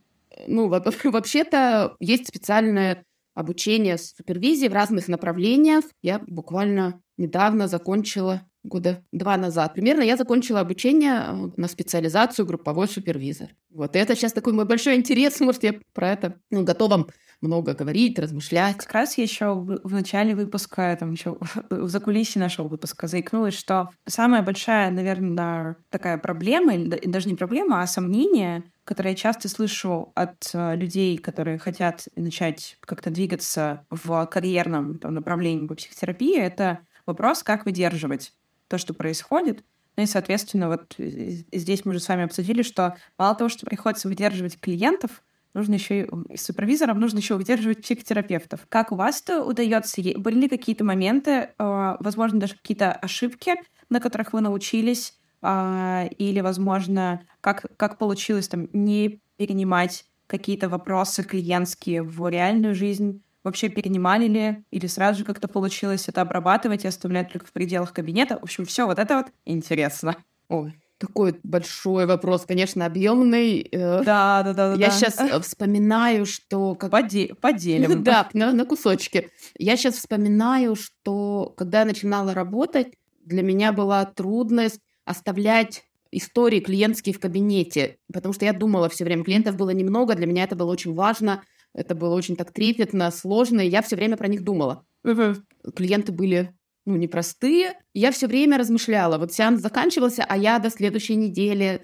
ну, 0.46 0.68
вообще-то 1.04 1.96
есть 2.00 2.28
специальное 2.28 3.04
обучение 3.34 3.98
супервизии 3.98 4.68
в 4.68 4.72
разных 4.72 5.08
направлениях. 5.08 5.84
Я 6.02 6.20
буквально 6.26 7.00
недавно 7.16 7.68
закончила 7.68 8.42
года 8.62 9.04
два 9.12 9.36
назад. 9.36 9.74
Примерно 9.74 10.02
я 10.02 10.16
закончила 10.16 10.60
обучение 10.60 11.20
э, 11.26 11.50
на 11.56 11.68
специализацию 11.68 12.46
групповой 12.46 12.88
супервизор. 12.88 13.50
Вот 13.70 13.94
и 13.94 13.98
это 13.98 14.16
сейчас 14.16 14.32
такой 14.32 14.52
мой 14.52 14.64
большой 14.64 14.96
интерес, 14.96 15.40
может, 15.40 15.62
я 15.62 15.74
про 15.92 16.12
это 16.12 16.40
ну, 16.50 16.64
готова 16.64 17.06
много 17.40 17.74
говорить, 17.74 18.18
размышлять. 18.18 18.76
Как 18.76 18.92
раз 18.92 19.18
я 19.18 19.24
еще 19.24 19.54
в 19.54 19.92
начале 19.92 20.34
выпуска, 20.34 20.96
там 20.98 21.12
еще 21.12 21.36
в 21.70 21.88
закулисье 21.88 22.40
нашего 22.40 22.68
выпуска 22.68 23.06
заикнулась, 23.06 23.54
что 23.54 23.90
самая 24.06 24.42
большая, 24.42 24.90
наверное, 24.90 25.76
такая 25.90 26.18
проблема, 26.18 26.74
или 26.74 27.06
даже 27.06 27.28
не 27.28 27.34
проблема, 27.34 27.82
а 27.82 27.86
сомнение, 27.86 28.64
которое 28.84 29.10
я 29.10 29.16
часто 29.16 29.48
слышу 29.48 30.12
от 30.14 30.50
э, 30.52 30.76
людей, 30.76 31.18
которые 31.18 31.58
хотят 31.58 32.08
начать 32.16 32.76
как-то 32.80 33.10
двигаться 33.10 33.86
в 33.90 34.26
карьерном 34.26 34.98
там, 34.98 35.14
направлении 35.14 35.66
по 35.66 35.74
психотерапии, 35.74 36.38
это 36.38 36.80
вопрос, 37.06 37.42
как 37.42 37.64
выдерживать 37.64 38.32
то, 38.68 38.78
что 38.78 38.94
происходит, 38.94 39.62
ну 39.96 40.02
и, 40.02 40.06
соответственно, 40.06 40.68
вот 40.68 40.94
здесь 40.98 41.84
мы 41.84 41.90
уже 41.90 42.00
с 42.00 42.08
вами 42.08 42.24
обсудили, 42.24 42.62
что 42.62 42.96
мало 43.16 43.36
того, 43.36 43.48
что 43.48 43.66
приходится 43.66 44.08
выдерживать 44.08 44.58
клиентов, 44.58 45.22
нужно 45.54 45.74
еще 45.74 46.08
и 46.28 46.36
супервизорам, 46.36 47.00
нужно 47.00 47.18
еще 47.18 47.34
удерживать 47.34 47.82
психотерапевтов. 47.82 48.66
Как 48.68 48.92
у 48.92 48.96
вас 48.96 49.22
это 49.22 49.42
удается? 49.42 50.02
Были 50.16 50.40
ли 50.40 50.48
какие-то 50.48 50.84
моменты, 50.84 51.50
а, 51.58 51.96
возможно, 52.00 52.40
даже 52.40 52.56
какие-то 52.56 52.92
ошибки, 52.92 53.54
на 53.88 54.00
которых 54.00 54.32
вы 54.32 54.40
научились, 54.40 55.18
а, 55.40 56.06
или, 56.18 56.40
возможно, 56.40 57.22
как, 57.40 57.66
как 57.76 57.98
получилось 57.98 58.48
там 58.48 58.68
не 58.72 59.20
перенимать 59.36 60.04
какие-то 60.26 60.68
вопросы 60.68 61.22
клиентские 61.22 62.02
в 62.02 62.28
реальную 62.28 62.74
жизнь, 62.74 63.22
вообще 63.42 63.68
перенимали 63.68 64.26
ли, 64.26 64.64
или 64.70 64.86
сразу 64.86 65.20
же 65.20 65.24
как-то 65.24 65.48
получилось 65.48 66.08
это 66.08 66.22
обрабатывать 66.22 66.84
и 66.84 66.88
оставлять 66.88 67.30
только 67.30 67.46
в 67.46 67.52
пределах 67.52 67.92
кабинета. 67.92 68.38
В 68.38 68.44
общем, 68.44 68.64
все 68.64 68.86
вот 68.86 68.98
это 68.98 69.16
вот 69.18 69.26
интересно. 69.44 70.16
Ой, 70.48 70.74
такой 70.98 71.38
большой 71.42 72.06
вопрос, 72.06 72.44
конечно, 72.46 72.86
объемный. 72.86 73.60
Э, 73.72 74.02
да, 74.04 74.42
да, 74.42 74.52
да. 74.52 74.72
Я 74.72 74.88
да. 74.88 74.90
сейчас 74.90 75.18
э, 75.18 75.40
вспоминаю, 75.40 76.26
что 76.26 76.74
как 76.74 76.90
Поде... 76.90 77.34
поделим. 77.40 78.02
Да, 78.04 78.28
на, 78.32 78.52
на 78.52 78.64
кусочки. 78.64 79.30
Я 79.58 79.76
сейчас 79.76 79.96
вспоминаю, 79.96 80.76
что 80.76 81.52
когда 81.56 81.80
я 81.80 81.84
начинала 81.84 82.34
работать, 82.34 82.94
для 83.24 83.42
меня 83.42 83.72
была 83.72 84.04
трудность 84.04 84.80
оставлять 85.04 85.84
истории 86.10 86.60
клиентские 86.60 87.14
в 87.14 87.20
кабинете, 87.20 87.98
потому 88.12 88.32
что 88.32 88.44
я 88.44 88.52
думала 88.52 88.88
все 88.88 89.04
время, 89.04 89.24
клиентов 89.24 89.56
было 89.56 89.70
немного, 89.70 90.14
для 90.14 90.26
меня 90.26 90.44
это 90.44 90.54
было 90.54 90.70
очень 90.70 90.94
важно, 90.94 91.42
это 91.74 91.94
было 91.94 92.14
очень 92.14 92.36
так 92.36 92.52
трепетно, 92.52 93.10
сложно, 93.10 93.60
и 93.60 93.68
я 93.68 93.82
все 93.82 93.96
время 93.96 94.16
про 94.16 94.28
них 94.28 94.44
думала. 94.44 94.84
Клиенты 95.02 96.12
были 96.12 96.54
ну, 96.86 96.96
непростые. 96.96 97.74
Я 97.94 98.10
все 98.10 98.26
время 98.26 98.58
размышляла. 98.58 99.18
Вот 99.18 99.32
сеанс 99.32 99.60
заканчивался, 99.60 100.24
а 100.28 100.36
я 100.36 100.58
до 100.58 100.70
следующей 100.70 101.16
недели 101.16 101.82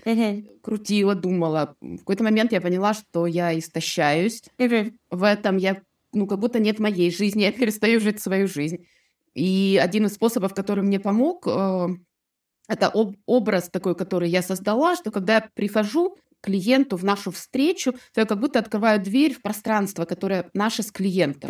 крутила, 0.63 1.15
думала. 1.15 1.75
В 1.81 1.99
какой-то 1.99 2.25
момент 2.25 2.53
я 2.53 2.61
поняла, 2.61 2.95
что 2.95 3.27
я 3.27 3.59
истощаюсь. 3.59 4.43
В 5.11 5.23
этом 5.25 5.57
я, 5.57 5.81
ну, 6.13 6.27
как 6.27 6.39
будто 6.39 6.59
нет 6.59 6.79
моей 6.79 7.11
жизни, 7.11 7.43
я 7.43 7.53
перестаю 7.61 8.01
жить 8.01 8.21
свою 8.21 8.47
жизнь. 8.47 8.87
И 9.35 9.81
один 9.83 10.07
из 10.07 10.15
способов, 10.15 10.55
который 10.55 10.85
мне 10.85 11.01
помог, 11.01 11.47
э, 11.47 11.89
это 12.69 12.89
об 12.89 13.17
образ 13.27 13.71
такой, 13.71 13.95
который 13.95 14.29
я 14.29 14.43
создала, 14.43 14.97
что 14.97 15.11
когда 15.11 15.37
я 15.37 15.51
прихожу 15.55 16.17
клиенту 16.41 16.97
в 16.97 17.05
нашу 17.05 17.31
встречу, 17.31 17.93
то 17.93 18.21
я 18.21 18.27
как 18.27 18.41
будто 18.41 18.59
открываю 18.59 19.01
дверь 19.01 19.35
в 19.35 19.43
пространство, 19.43 20.05
которое 20.05 20.51
наше 20.55 20.83
с 20.83 20.91
клиентом. 20.91 21.49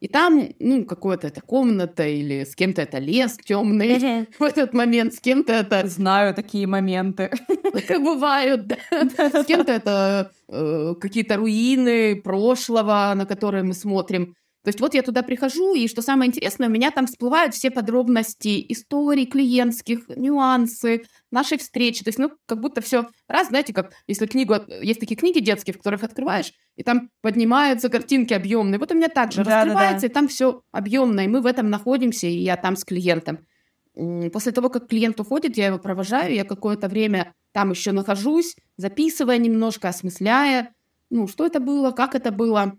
И 0.00 0.06
там, 0.06 0.48
ну, 0.60 0.84
какая-то 0.84 1.26
это 1.26 1.40
комната 1.40 2.06
или 2.06 2.44
с 2.44 2.54
кем-то 2.54 2.82
это 2.82 2.98
лес 2.98 3.36
темный 3.36 4.28
в 4.38 4.42
этот 4.42 4.72
момент, 4.72 5.14
с 5.14 5.20
кем-то 5.20 5.52
это... 5.52 5.86
Знаю 5.88 6.34
такие 6.34 6.66
моменты. 6.66 7.30
Бывают, 7.88 8.66
да. 8.66 8.76
С 8.90 9.44
кем-то 9.44 9.72
это 9.72 10.30
э, 10.48 10.94
какие-то 11.00 11.36
руины 11.36 12.14
прошлого, 12.22 13.12
на 13.16 13.26
которые 13.26 13.64
мы 13.64 13.74
смотрим. 13.74 14.36
То 14.68 14.70
есть 14.70 14.80
вот 14.80 14.92
я 14.92 15.02
туда 15.02 15.22
прихожу, 15.22 15.74
и 15.74 15.88
что 15.88 16.02
самое 16.02 16.28
интересное, 16.28 16.68
у 16.68 16.70
меня 16.70 16.90
там 16.90 17.06
всплывают 17.06 17.54
все 17.54 17.70
подробности 17.70 18.66
историй 18.70 19.24
клиентских, 19.24 20.10
нюансы 20.14 21.04
нашей 21.30 21.56
встречи. 21.56 22.04
То 22.04 22.08
есть, 22.08 22.18
ну, 22.18 22.32
как 22.44 22.60
будто 22.60 22.82
все 22.82 23.06
раз, 23.28 23.48
знаете, 23.48 23.72
как 23.72 23.94
если 24.06 24.26
книгу, 24.26 24.56
есть 24.82 25.00
такие 25.00 25.16
книги 25.16 25.38
детские, 25.38 25.72
в 25.72 25.78
которых 25.78 26.04
открываешь, 26.04 26.52
и 26.76 26.82
там 26.82 27.08
поднимаются 27.22 27.88
картинки 27.88 28.34
объемные. 28.34 28.78
Вот 28.78 28.92
у 28.92 28.94
меня 28.94 29.08
также 29.08 29.42
да, 29.42 29.62
раскрывается, 29.62 30.02
да, 30.02 30.08
да. 30.08 30.12
и 30.12 30.14
там 30.14 30.28
все 30.28 30.60
объемно, 30.70 31.20
и 31.20 31.28
мы 31.28 31.40
в 31.40 31.46
этом 31.46 31.70
находимся, 31.70 32.26
и 32.26 32.36
я 32.36 32.58
там 32.58 32.76
с 32.76 32.84
клиентом. 32.84 33.46
После 33.94 34.52
того, 34.52 34.68
как 34.68 34.86
клиент 34.86 35.18
уходит, 35.18 35.56
я 35.56 35.68
его 35.68 35.78
провожаю, 35.78 36.34
я 36.34 36.44
какое-то 36.44 36.88
время 36.88 37.32
там 37.52 37.70
еще 37.70 37.92
нахожусь, 37.92 38.54
записывая 38.76 39.38
немножко, 39.38 39.88
осмысляя, 39.88 40.74
ну, 41.08 41.26
что 41.26 41.46
это 41.46 41.58
было, 41.58 41.90
как 41.92 42.14
это 42.14 42.30
было 42.30 42.76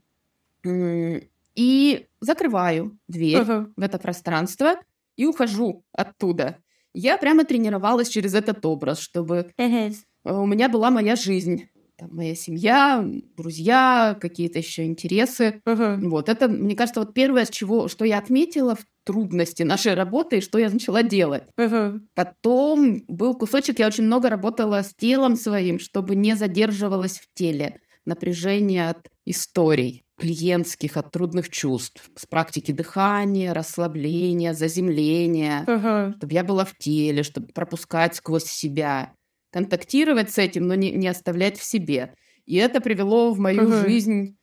и 1.56 2.08
закрываю 2.22 2.98
дверь 3.08 3.42
uh-huh. 3.42 3.74
в 3.76 3.82
это 3.82 3.98
пространство 3.98 4.76
и 5.16 5.26
ухожу 5.26 5.84
оттуда. 5.92 6.58
Я 6.94 7.18
прямо 7.18 7.46
тренировалась 7.46 8.10
через 8.10 8.34
этот 8.34 8.66
образ, 8.66 9.00
чтобы 9.00 9.52
uh-huh. 9.58 9.94
у 10.26 10.46
меня 10.46 10.70
была 10.70 10.90
моя 10.90 11.16
жизнь. 11.16 11.70
Там 11.98 12.16
моя 12.16 12.34
семья, 12.34 13.06
друзья, 13.36 14.18
какие-то 14.22 14.60
еще 14.60 14.86
интересы. 14.86 15.62
Uh-huh. 15.66 16.00
Вот 16.10 16.30
это, 16.30 16.48
мне 16.48 16.76
кажется, 16.76 17.02
вот 17.02 17.14
первое, 17.14 17.44
с 17.44 17.50
чего, 17.50 17.90
что 17.90 18.06
я 18.06 18.20
отметила 18.20 18.76
в 18.76 18.86
трудности 19.04 19.64
нашей 19.64 19.96
работы 19.96 20.38
и 20.38 20.42
что 20.42 20.60
я 20.60 20.70
начала 20.70 21.04
делать. 21.04 21.44
Uh-huh. 21.58 22.00
Потом 22.16 23.04
был 23.10 23.36
кусочек, 23.36 23.80
я 23.80 23.88
очень 23.88 24.06
много 24.06 24.30
работала 24.30 24.82
с 24.82 24.96
телом 24.96 25.36
своим, 25.36 25.80
чтобы 25.80 26.16
не 26.16 26.36
задерживалась 26.36 27.20
в 27.20 27.28
теле 27.34 27.82
напряжение 28.06 28.90
от 28.90 29.10
историй 29.26 30.06
клиентских, 30.20 30.98
от 30.98 31.12
трудных 31.12 31.50
чувств, 31.50 32.10
с 32.16 32.26
практики 32.26 32.72
дыхания, 32.72 33.54
расслабления, 33.54 34.54
заземления, 34.54 35.64
uh-huh. 35.66 36.18
чтобы 36.18 36.34
я 36.34 36.44
была 36.44 36.66
в 36.66 36.76
теле, 36.78 37.24
чтобы 37.24 37.48
пропускать 37.48 38.16
сквозь 38.16 38.46
себя, 38.46 39.14
контактировать 39.52 40.30
с 40.32 40.38
этим, 40.38 40.68
но 40.68 40.76
не, 40.76 40.92
не 40.92 41.08
оставлять 41.08 41.58
в 41.58 41.64
себе. 41.64 42.14
И 42.46 42.56
это 42.56 42.82
привело 42.82 43.32
в 43.32 43.40
мою 43.40 43.62
uh-huh. 43.62 43.88
жизнь 43.88 44.38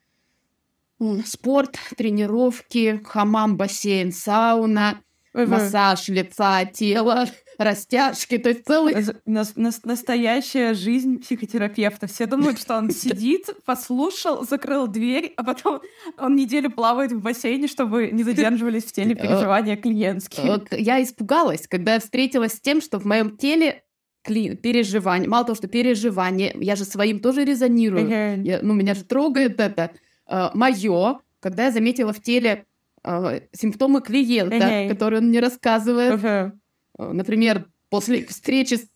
спорт, 1.25 1.77
тренировки, 1.95 3.01
хамам, 3.05 3.55
бассейн, 3.55 4.11
сауна, 4.11 5.01
uh-huh. 5.43 5.47
массаж 5.47 6.07
лица, 6.09 6.65
тела, 6.65 7.27
растяжки, 7.57 8.37
то 8.37 8.49
есть 8.49 8.65
целый... 8.65 8.95
На, 9.25 9.43
на, 9.55 9.71
настоящая 9.83 10.73
жизнь 10.73 11.19
психотерапевта. 11.19 12.07
Все 12.07 12.25
думают, 12.25 12.59
что 12.59 12.77
он 12.77 12.91
сидит, 12.91 13.49
послушал, 13.65 14.45
закрыл 14.45 14.87
дверь, 14.87 15.33
а 15.37 15.43
потом 15.43 15.81
он 16.17 16.35
неделю 16.35 16.71
плавает 16.71 17.11
в 17.11 17.21
бассейне, 17.21 17.67
чтобы 17.67 18.11
не 18.11 18.23
задерживались 18.23 18.85
в 18.85 18.91
теле 18.91 19.15
переживания 19.15 19.75
клиентские. 19.75 20.65
Я 20.71 21.01
испугалась, 21.01 21.67
когда 21.67 21.95
я 21.95 21.99
встретилась 21.99 22.53
с 22.53 22.61
тем, 22.61 22.81
что 22.81 22.99
в 22.99 23.05
моем 23.05 23.37
теле 23.37 23.83
переживание, 24.23 25.29
мало 25.29 25.45
того, 25.45 25.55
что 25.55 25.67
переживание, 25.67 26.53
я 26.59 26.75
же 26.75 26.83
своим 26.83 27.19
тоже 27.19 27.45
резонирую, 27.45 28.43
я, 28.43 28.59
ну, 28.61 28.73
меня 28.73 28.93
же 28.93 29.03
трогает 29.03 29.59
это. 29.59 29.91
Uh, 30.29 30.51
Мое, 30.53 31.21
когда 31.39 31.65
я 31.65 31.71
заметила 31.71 32.11
в 32.11 32.21
теле 32.21 32.65
uh, 33.07 33.43
симптомы 33.53 34.01
клиента, 34.01 34.55
uh-huh. 34.55 34.89
которые 34.89 35.21
он 35.21 35.27
мне 35.27 35.39
рассказывает, 35.39 36.21
uh-huh. 36.21 36.51
Например, 36.97 37.65
после 37.89 38.25
встречи 38.25 38.75
с 38.75 38.89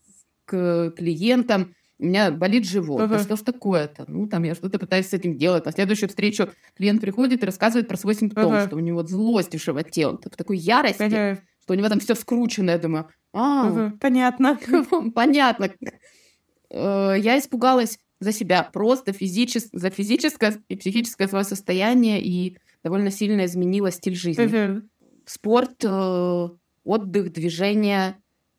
клиентом 0.48 1.75
у 2.00 2.06
меня 2.06 2.32
болит 2.32 2.65
живот. 2.65 3.01
Uh-huh. 3.01 3.15
А 3.15 3.20
что 3.20 3.36
ж 3.36 3.41
такое-то? 3.41 4.06
Ну, 4.08 4.27
там 4.27 4.44
я 4.44 4.56
что-то 4.56 4.80
пытаюсь 4.80 5.08
с 5.08 5.13
этим 5.13 5.38
делать. 5.38 5.65
На 5.65 5.72
следующую 5.72 6.10
встречу 6.10 6.50
клиент 6.75 7.00
приходит 7.00 7.44
и 7.44 7.46
рассказывает 7.46 7.88
про 7.88 7.96
свой 7.96 8.15
симптом, 8.15 8.51
uh-huh. 8.51 8.68
что 8.68 8.75
у 8.75 8.80
него 8.80 9.03
злость 9.03 9.56
в 9.56 9.63
животе, 9.63 10.08
он 10.08 10.18
в 10.18 10.36
такой 10.36 10.58
ярости, 10.58 11.03
uh-huh. 11.03 11.38
что 11.62 11.74
у 11.74 11.75
него 11.75 11.89
там 11.89 12.00
все 12.00 12.15
скручено. 12.15 12.72
Я 12.72 12.80
думаю, 12.80 13.08
а, 13.34 13.70
uh-huh. 13.70 14.00
понятно. 14.00 14.60
понятно. 15.15 15.72
Э, 16.72 17.15
я 17.20 17.38
испугалась 17.38 18.00
за 18.20 18.32
себя, 18.32 18.63
просто 18.63 19.13
физичес... 19.13 19.70
за 19.72 19.91
физическое 19.91 20.58
и 20.70 20.75
психическое 20.75 21.27
свое 21.27 21.46
состояние 21.46 22.22
и 22.22 22.58
довольно 22.83 23.11
сильно 23.11 23.45
изменила 23.45 23.91
стиль 23.91 24.15
жизни. 24.15 24.43
Спорт 25.25 25.83
э, 25.83 26.50
отдых, 26.83 27.31
движение, 27.31 28.15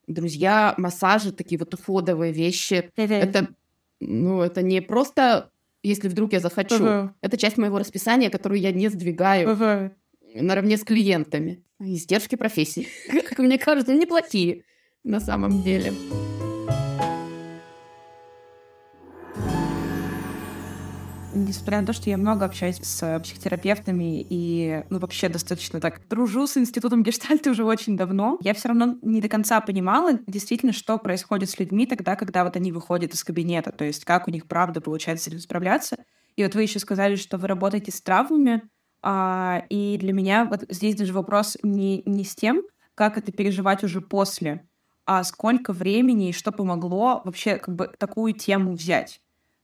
друзья, 0.06 0.74
массажи, 0.76 1.32
такие 1.32 1.58
вот 1.58 1.74
уходовые 1.74 2.32
вещи. 2.32 2.90
Это, 2.96 3.48
ну, 4.00 4.40
это 4.42 4.62
не 4.62 4.80
просто, 4.80 5.50
если 5.82 6.08
вдруг 6.08 6.32
я 6.32 6.40
захочу. 6.40 6.74
Это 7.20 7.36
часть 7.36 7.58
моего 7.58 7.78
расписания, 7.78 8.30
которую 8.30 8.60
я 8.60 8.72
не 8.72 8.88
сдвигаю 8.88 9.48
наравне 10.34 10.76
с 10.76 10.84
клиентами. 10.84 11.62
Издержки 11.80 12.36
профессии, 12.36 12.86
как 13.28 13.38
мне 13.38 13.58
кажется, 13.58 13.92
неплохие 13.92 14.64
на 15.04 15.20
самом 15.20 15.62
деле. 15.62 15.92
Несмотря 21.34 21.80
на 21.80 21.86
то, 21.86 21.92
что 21.92 22.10
я 22.10 22.16
много 22.16 22.44
общаюсь 22.44 22.78
с 22.82 23.20
психотерапевтами 23.20 24.26
и, 24.28 24.84
ну, 24.90 24.98
вообще 24.98 25.28
достаточно 25.28 25.80
так 25.80 26.06
дружу 26.08 26.46
с 26.46 26.56
институтом 26.56 27.02
гештальта 27.02 27.50
уже 27.50 27.64
очень 27.64 27.96
давно, 27.96 28.38
я 28.42 28.54
все 28.54 28.68
равно 28.68 28.96
не 29.02 29.20
до 29.20 29.28
конца 29.28 29.60
понимала 29.60 30.18
действительно, 30.26 30.72
что 30.72 30.98
происходит 30.98 31.50
с 31.50 31.58
людьми 31.58 31.86
тогда, 31.86 32.16
когда 32.16 32.44
вот 32.44 32.56
они 32.56 32.72
выходят 32.72 33.14
из 33.14 33.24
кабинета, 33.24 33.72
то 33.72 33.84
есть 33.84 34.04
как 34.04 34.28
у 34.28 34.30
них 34.30 34.46
правда 34.46 34.80
получается 34.80 35.24
с 35.24 35.28
этим 35.28 35.40
справляться. 35.40 35.96
И 36.36 36.42
вот 36.42 36.54
вы 36.54 36.62
еще 36.62 36.78
сказали, 36.78 37.16
что 37.16 37.36
вы 37.38 37.48
работаете 37.48 37.92
с 37.92 38.00
травмами, 38.00 38.62
а, 39.02 39.64
и 39.68 39.98
для 39.98 40.12
меня 40.12 40.44
вот 40.44 40.64
здесь 40.68 40.94
даже 40.94 41.12
вопрос 41.12 41.58
не, 41.62 42.02
не 42.06 42.24
с 42.24 42.34
тем, 42.34 42.62
как 42.94 43.18
это 43.18 43.32
переживать 43.32 43.82
уже 43.82 44.00
после, 44.00 44.66
а 45.04 45.24
сколько 45.24 45.72
времени 45.72 46.28
и 46.28 46.32
что 46.32 46.52
помогло 46.52 47.22
вообще 47.24 47.56
как 47.56 47.74
бы 47.74 47.90
такую 47.98 48.32
тему 48.34 48.72
взять. 48.72 49.20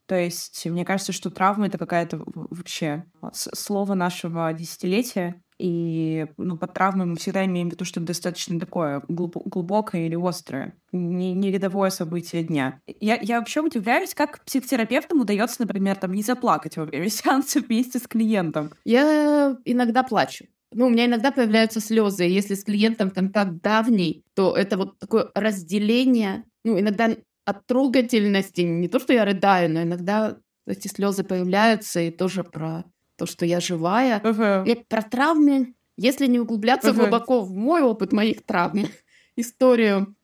То 0.09 0.19
есть 0.19 0.65
мне 0.65 0.87
кажется, 0.87 1.13
что 1.13 1.31
травма— 1.31 1.67
это 1.69 1.77
какая-то 1.77 2.23
вообще 2.35 3.05
слово 3.33 3.93
нашего 3.93 4.51
десятилетия, 4.55 5.43
и 5.59 6.27
ну, 6.39 6.57
под 6.57 6.73
травмой 6.73 7.05
мы 7.05 7.17
всегда 7.17 7.45
имеем 7.45 7.69
в 7.69 7.73
виду 7.73 7.85
что-то 7.85 8.07
достаточно 8.07 8.59
такое 8.59 9.03
глубокое 9.09 10.07
или 10.07 10.17
острое, 10.17 10.75
не, 10.93 11.35
не 11.35 11.51
рядовое 11.51 11.91
событие 11.91 12.43
дня. 12.43 12.81
Я, 12.87 13.19
я 13.21 13.39
вообще 13.39 13.61
удивляюсь, 13.61 14.15
как 14.15 14.43
психотерапевтам 14.47 15.21
удается, 15.21 15.61
например, 15.61 15.97
там 15.97 16.13
не 16.15 16.23
заплакать 16.23 16.79
во 16.79 16.87
время 16.87 17.09
сеанса 17.11 17.61
вместе 17.61 17.99
с 17.99 18.07
клиентом. 18.07 18.71
Я 18.85 19.59
иногда 19.67 20.03
плачу. 20.05 20.47
Ну, 20.73 20.87
у 20.87 20.91
меня 20.91 21.07
иногда 21.07 21.33
появляются 21.33 21.81
слезы. 21.81 22.25
Если 22.25 22.55
с 22.55 22.65
клиентом 22.65 23.11
контакт 23.11 23.61
давний, 23.63 24.25
то 24.35 24.57
это 24.57 24.77
вот 24.77 24.99
такое 24.99 25.31
разделение. 25.35 26.45
Ну, 26.65 26.79
иногда 26.79 27.11
от 27.49 27.67
трогательности. 27.67 28.61
Не 28.61 28.89
то, 28.89 28.99
что 28.99 29.15
я 29.15 29.25
рыдаю, 29.25 29.71
но 29.71 29.83
иногда 29.83 30.37
эти 30.67 30.87
слезы 30.87 31.25
появляются, 31.25 31.99
и 31.99 32.11
тоже 32.11 32.45
про 32.45 32.85
то, 33.17 33.25
что 33.25 33.47
я 33.47 33.59
живая. 33.59 34.21
Uh-huh. 34.21 34.69
И 34.69 34.75
про 34.85 35.01
травмы, 35.01 35.75
если 35.97 36.27
не 36.27 36.39
углубляться 36.39 36.91
uh-huh. 36.91 37.01
глубоко 37.01 37.41
в 37.41 37.57
мой 37.57 37.81
опыт 37.81 38.13
моих 38.13 38.45
травм, 38.45 38.89
историю, 39.37 40.15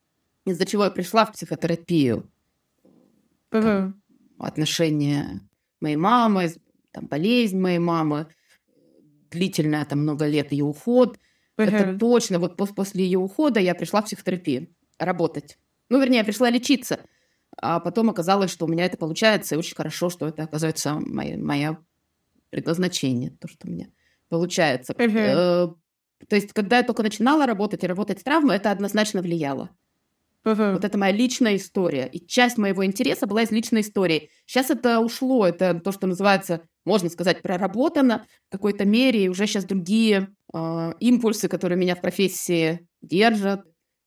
из-за 0.45 0.67
чего 0.67 0.85
я 0.85 0.91
пришла 0.91 1.25
в 1.25 1.33
психотерапию. 1.33 2.31
Uh-huh. 3.51 3.95
Отношения 4.39 5.41
моей 5.81 5.97
мамы, 5.97 6.53
там, 6.91 7.07
болезнь 7.07 7.59
моей 7.59 7.79
мамы, 7.79 8.27
длительная, 9.31 9.87
там, 9.87 10.01
много 10.01 10.27
лет 10.27 10.53
ее 10.53 10.65
уход. 10.65 11.19
Это 11.57 11.97
точно. 11.99 12.39
Вот 12.39 12.59
после 12.59 13.03
ее 13.03 13.19
ухода 13.19 13.61
я 13.61 13.75
пришла 13.75 14.03
в 14.03 14.05
психотерапию 14.05 14.69
работать. 14.99 15.57
Ну, 15.89 16.01
вернее, 16.01 16.19
я 16.19 16.25
пришла 16.25 16.51
лечиться. 16.51 17.01
А 17.57 17.81
потом 17.81 18.11
оказалось, 18.11 18.51
что 18.51 18.67
у 18.67 18.69
меня 18.69 18.85
это 18.85 18.97
получается, 18.97 19.55
и 19.55 19.59
очень 19.59 19.77
хорошо, 19.77 20.11
что 20.11 20.27
это, 20.27 20.45
оказывается, 20.45 20.95
мое, 20.95 21.37
мое 21.37 21.79
предназначение, 22.51 23.31
то, 23.41 23.49
что 23.49 23.67
у 23.67 23.71
меня 23.71 23.89
получается. 24.29 24.93
Uh-huh. 24.93 25.75
То 26.29 26.37
есть, 26.37 26.53
когда 26.53 26.79
я 26.79 26.83
только 26.83 27.03
начинала 27.03 27.47
работать 27.47 27.85
и 27.85 27.87
работать 27.87 28.21
с 28.21 28.23
травмой, 28.23 28.57
это 28.57 28.71
однозначно 28.71 29.23
влияло. 29.23 29.71
Uh-huh. 30.45 30.75
Вот 30.75 30.85
это 30.85 30.99
моя 30.99 31.13
личная 31.13 31.57
история. 31.57 32.07
И 32.07 32.25
часть 32.27 32.59
моего 32.59 32.85
интереса 32.85 33.27
была 33.27 33.43
из 33.43 33.51
личной 33.51 33.81
истории. 33.81 34.31
Сейчас 34.47 34.71
это 34.71 35.01
ушло, 35.01 35.47
это 35.47 35.81
то, 35.81 35.91
что 35.91 36.07
называется, 36.07 36.63
можно 36.85 37.09
сказать, 37.09 37.43
проработано 37.43 38.27
в 38.49 38.53
какой-то 38.53 38.85
мере, 38.85 39.25
и 39.25 39.29
уже 39.29 39.47
сейчас 39.47 39.65
другие 39.65 40.29
э, 40.53 40.93
импульсы, 41.01 41.49
которые 41.49 41.79
меня 41.79 41.95
в 41.95 42.01
профессии 42.01 42.87
держат, 43.01 43.63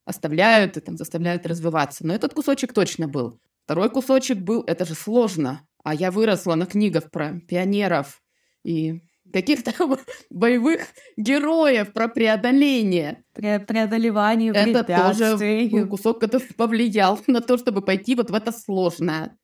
оставляют 0.08 0.78
и 0.78 0.80
там 0.80 0.98
заставляют 0.98 1.46
развиваться. 1.46 2.08
Но 2.08 2.16
этот 2.16 2.34
кусочек 2.34 2.74
точно 2.74 3.08
был. 3.08 3.40
Второй 3.66 3.90
кусочек 3.90 4.38
был, 4.38 4.64
это 4.66 4.86
же 4.86 4.96
сложно. 4.96 5.68
А 5.84 5.94
я 5.94 6.12
выросла 6.12 6.56
на 6.56 6.66
книгах 6.66 7.12
про 7.12 7.42
пионеров 7.48 8.22
и 8.64 9.02
каких-то 9.34 9.74
боевых 10.30 10.88
героев 11.18 11.92
про 11.92 12.08
преодоление. 12.08 13.26
Пре 13.34 13.60
преодолевание 13.60 14.54
Это 14.54 14.84
тоже 14.86 15.88
кусок, 15.90 16.22
который 16.22 16.48
повлиял 16.56 17.20
на 17.28 17.42
то, 17.42 17.58
чтобы 17.58 17.82
пойти 17.82 18.16
вот 18.16 18.30
в 18.30 18.34
это 18.34 18.54
сложное. 18.54 19.38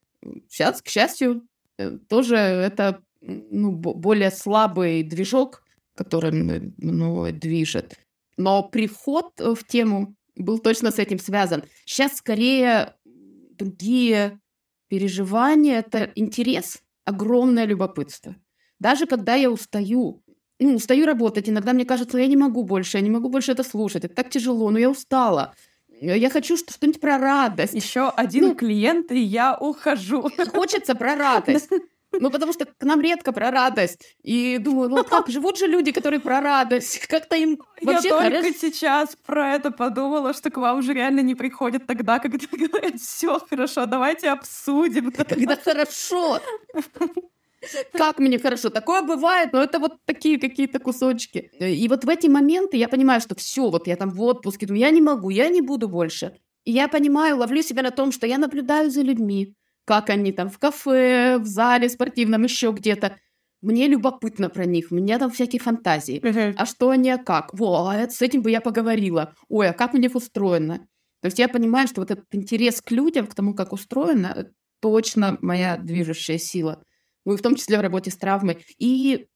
Сейчас, 0.48 0.80
к 0.80 0.88
счастью, 0.88 1.42
э, 1.76 1.98
тоже 2.08 2.36
это 2.36 3.02
ну, 3.20 3.72
более 3.72 4.30
слабый 4.30 5.02
движок, 5.02 5.62
который 5.94 6.32
ну, 6.78 7.30
движет. 7.32 7.98
Но 8.38 8.62
приход 8.62 9.38
в 9.38 9.62
тему 9.66 10.14
был 10.36 10.58
точно 10.58 10.90
с 10.90 10.98
этим 10.98 11.18
связан. 11.18 11.64
Сейчас 11.84 12.16
скорее 12.16 12.94
другие 13.04 14.40
переживания, 14.88 15.78
это 15.78 16.10
интерес, 16.14 16.82
огромное 17.04 17.64
любопытство. 17.64 18.36
Даже 18.78 19.06
когда 19.06 19.34
я 19.34 19.50
устаю, 19.50 20.22
ну, 20.58 20.74
устаю 20.74 21.06
работать, 21.06 21.48
иногда 21.48 21.72
мне 21.72 21.84
кажется, 21.84 22.18
я 22.18 22.26
не 22.26 22.36
могу 22.36 22.64
больше, 22.64 22.98
я 22.98 23.02
не 23.02 23.10
могу 23.10 23.28
больше 23.28 23.52
это 23.52 23.62
слушать, 23.62 24.04
это 24.04 24.14
так 24.14 24.30
тяжело, 24.30 24.70
но 24.70 24.78
я 24.78 24.90
устала. 24.90 25.54
Я 26.00 26.28
хочу 26.28 26.56
что-нибудь 26.56 27.00
про 27.00 27.18
радость. 27.18 27.72
Еще 27.72 28.08
один 28.08 28.48
ну, 28.48 28.54
клиент, 28.54 29.12
и 29.12 29.20
я 29.20 29.56
ухожу. 29.56 30.28
Хочется 30.52 30.94
про 30.94 31.14
радость. 31.14 31.70
Ну, 32.20 32.30
потому 32.30 32.52
что 32.52 32.64
к 32.64 32.82
нам 32.84 33.00
редко 33.00 33.32
про 33.32 33.50
радость. 33.50 34.16
И 34.22 34.58
думаю, 34.58 34.88
ну 34.88 35.04
как, 35.04 35.28
живут 35.28 35.58
же 35.58 35.66
люди, 35.66 35.92
которые 35.92 36.20
про 36.20 36.40
радость. 36.40 37.06
Как-то 37.08 37.36
им 37.36 37.58
вообще 37.82 38.08
Я 38.08 38.18
только 38.18 38.42
хорошо... 38.42 38.58
сейчас 38.60 39.16
про 39.26 39.54
это 39.54 39.70
подумала, 39.70 40.32
что 40.32 40.50
к 40.50 40.56
вам 40.56 40.78
уже 40.78 40.92
реально 40.92 41.20
не 41.20 41.34
приходят 41.34 41.86
тогда, 41.86 42.18
когда 42.18 42.46
говорят, 42.52 43.00
все 43.00 43.38
хорошо, 43.38 43.86
давайте 43.86 44.30
обсудим. 44.30 45.12
Когда 45.12 45.56
хорошо. 45.56 46.40
Как 47.92 48.18
мне 48.18 48.38
хорошо. 48.38 48.68
Такое 48.70 49.02
бывает, 49.02 49.52
но 49.52 49.62
это 49.62 49.78
вот 49.78 49.94
такие 50.04 50.38
какие-то 50.38 50.78
кусочки. 50.78 51.50
И 51.58 51.88
вот 51.88 52.04
в 52.04 52.08
эти 52.08 52.26
моменты 52.26 52.76
я 52.76 52.88
понимаю, 52.88 53.20
что 53.20 53.34
все, 53.34 53.70
вот 53.70 53.86
я 53.86 53.96
там 53.96 54.10
в 54.10 54.20
отпуске, 54.20 54.66
думаю, 54.66 54.80
я 54.80 54.90
не 54.90 55.00
могу, 55.00 55.30
я 55.30 55.48
не 55.48 55.62
буду 55.62 55.88
больше. 55.88 56.36
И 56.64 56.72
я 56.72 56.88
понимаю, 56.88 57.38
ловлю 57.38 57.62
себя 57.62 57.82
на 57.82 57.90
том, 57.90 58.12
что 58.12 58.26
я 58.26 58.38
наблюдаю 58.38 58.90
за 58.90 59.02
людьми 59.02 59.54
как 59.84 60.10
они 60.10 60.32
там 60.32 60.48
в 60.48 60.58
кафе, 60.58 61.38
в 61.38 61.46
зале 61.46 61.88
спортивном, 61.88 62.44
еще 62.44 62.72
где-то. 62.72 63.16
Мне 63.60 63.88
любопытно 63.88 64.50
про 64.50 64.66
них, 64.66 64.88
у 64.90 64.94
меня 64.94 65.18
там 65.18 65.30
всякие 65.30 65.60
фантазии. 65.60 66.20
Uh-huh. 66.20 66.54
А 66.56 66.66
что 66.66 66.90
они, 66.90 67.10
а 67.10 67.18
как? 67.18 67.54
Во, 67.54 67.88
а 67.88 68.08
с 68.08 68.20
этим 68.20 68.42
бы 68.42 68.50
я 68.50 68.60
поговорила. 68.60 69.34
Ой, 69.48 69.70
а 69.70 69.72
как 69.72 69.94
у 69.94 69.96
них 69.96 70.14
устроено? 70.14 70.86
То 71.22 71.26
есть 71.28 71.38
я 71.38 71.48
понимаю, 71.48 71.88
что 71.88 72.02
вот 72.02 72.10
этот 72.10 72.26
интерес 72.32 72.82
к 72.82 72.90
людям, 72.90 73.26
к 73.26 73.34
тому, 73.34 73.54
как 73.54 73.72
устроено, 73.72 74.50
точно 74.80 75.38
моя 75.40 75.78
движущая 75.78 76.36
сила. 76.36 76.84
Ну 77.24 77.32
и 77.32 77.36
в 77.38 77.42
том 77.42 77.54
числе 77.54 77.78
в 77.78 77.80
работе 77.80 78.10
с 78.10 78.18
травмой. 78.18 78.66
И 78.78 79.28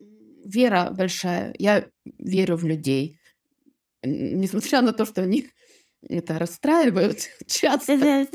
вера 0.44 0.90
большая. 0.90 1.54
Я 1.58 1.86
верю 2.18 2.56
в 2.56 2.64
людей. 2.64 3.18
Несмотря 4.02 4.82
на 4.82 4.92
то, 4.92 5.06
что 5.06 5.22
они 5.22 5.48
это 6.06 6.38
расстраивают 6.38 7.20
часто. 7.46 8.26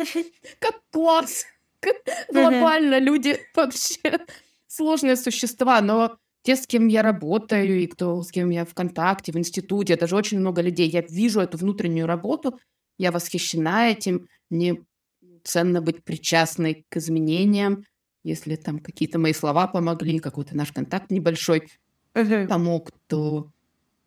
Как 0.60 0.82
класс! 0.92 1.46
Глобально 2.32 3.00
люди 3.00 3.40
вообще 3.56 4.20
сложные 4.68 5.16
существа, 5.16 5.82
но 5.82 6.18
те, 6.44 6.56
с 6.56 6.68
кем 6.68 6.88
я 6.88 7.02
работаю, 7.02 7.82
и 7.82 7.88
кто, 7.88 8.22
с 8.22 8.32
кем 8.32 8.50
я 8.50 8.66
в 8.66 8.74
контакте, 8.74 9.32
в 9.32 9.38
институте, 9.38 9.94
это 9.94 10.08
же 10.08 10.16
очень 10.16 10.40
много 10.40 10.62
людей. 10.62 10.90
Я 10.90 11.02
вижу 11.02 11.40
эту 11.40 11.58
внутреннюю 11.58 12.06
работу, 12.06 12.60
я 12.98 13.12
восхищена 13.12 13.90
этим, 13.90 14.28
мне 14.50 14.84
ценно 15.44 15.82
быть 15.82 16.04
причастной 16.04 16.86
к 16.90 16.98
изменениям, 16.98 17.86
если 18.24 18.56
там 18.56 18.80
какие-то 18.80 19.20
мои 19.20 19.34
слова 19.34 19.68
помогли, 19.68 20.20
какой-то 20.20 20.56
наш 20.56 20.72
контакт 20.72 21.12
небольшой 21.12 21.70
помог, 22.14 22.92
то 23.08 23.52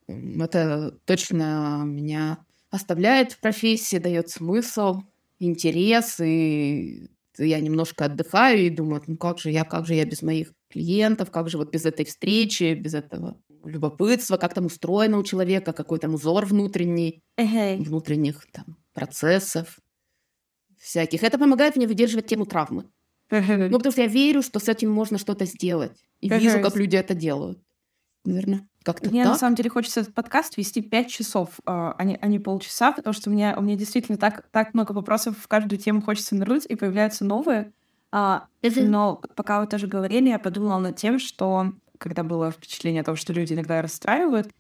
это 0.09 0.99
точно 1.05 1.83
меня 1.85 2.39
оставляет 2.71 3.33
в 3.33 3.41
профессии, 3.41 3.97
дает 3.99 4.31
смысл, 4.31 5.03
интерес, 5.39 6.21
и 6.21 7.09
я 7.44 7.61
немножко 7.61 8.07
отдыхаю 8.07 8.66
и 8.66 8.70
думаю, 8.70 9.03
ну 9.07 9.16
как 9.16 9.38
же 9.38 9.51
я, 9.51 9.64
как 9.64 9.87
же 9.87 9.94
я 9.94 10.05
без 10.05 10.22
моих 10.22 10.53
клиентов, 10.70 11.31
как 11.31 11.49
же 11.49 11.59
вот 11.59 11.72
без 11.72 11.85
этой 11.85 12.05
встречи, 12.05 12.75
без 12.75 12.94
этого 12.94 13.40
любопытства, 13.64 14.37
как 14.37 14.55
там 14.55 14.66
устроено 14.66 15.18
у 15.18 15.22
человека, 15.22 15.72
какой 15.72 15.99
там 15.99 16.14
узор 16.14 16.46
внутренний, 16.46 17.22
uh-huh. 17.38 17.83
внутренних 17.83 18.46
там 18.53 18.77
процессов 18.92 19.79
всяких. 20.79 21.22
Это 21.22 21.38
помогает 21.38 21.77
мне 21.77 21.87
выдерживать 21.87 22.27
тему 22.27 22.46
травмы. 22.46 22.85
Uh-huh. 23.31 23.68
Ну, 23.68 23.79
потому 23.79 23.92
что 23.92 24.03
я 24.03 24.09
верю, 24.09 24.42
что 24.42 24.61
с 24.61 24.68
этим 24.68 24.90
можно 24.90 25.18
что-то 25.18 25.46
сделать. 25.46 25.99
И 26.20 26.29
uh-huh. 26.29 26.38
вижу, 26.38 26.61
как 26.61 26.77
люди 26.77 26.96
это 26.96 27.14
делают. 27.14 27.59
Наверное. 28.25 28.68
Как-то 28.87 29.11
Мне 29.11 29.25
так? 29.25 29.33
на 29.33 29.38
самом 29.38 29.57
деле 29.57 29.68
хочется 29.68 29.99
этот 29.99 30.14
подкаст 30.14 30.57
вести 30.57 30.81
5 30.81 31.09
часов, 31.09 31.49
а, 31.66 31.96
а 31.99 32.05
не, 32.05 32.16
а 32.22 32.29
не 32.29 32.38
полчаса, 32.38 32.92
потому 32.92 33.12
что 33.14 33.29
у 33.29 33.33
меня, 33.33 33.57
у 33.59 33.61
меня 33.61 33.75
действительно 33.75 34.16
так, 34.16 34.44
так 34.53 34.75
много 34.75 34.92
вопросов 34.92 35.37
в 35.40 35.49
каждую 35.49 35.81
тему 35.81 36.03
хочется 36.03 36.37
нырнуть, 36.37 36.66
и 36.66 36.77
появляются 36.77 37.25
новые. 37.25 37.72
А, 38.12 38.46
но 38.62 39.20
пока 39.35 39.61
вы 39.61 39.66
тоже 39.66 39.88
говорили, 39.88 40.29
я 40.29 40.38
подумала 40.38 40.79
над 40.79 40.94
тем, 40.94 41.18
что 41.18 41.72
когда 41.99 42.22
было 42.22 42.53
впечатление 42.53 43.03
того, 43.03 43.16
что 43.16 43.33
люди 43.33 43.55
иногда 43.55 43.83
расстраивают, 43.83 44.51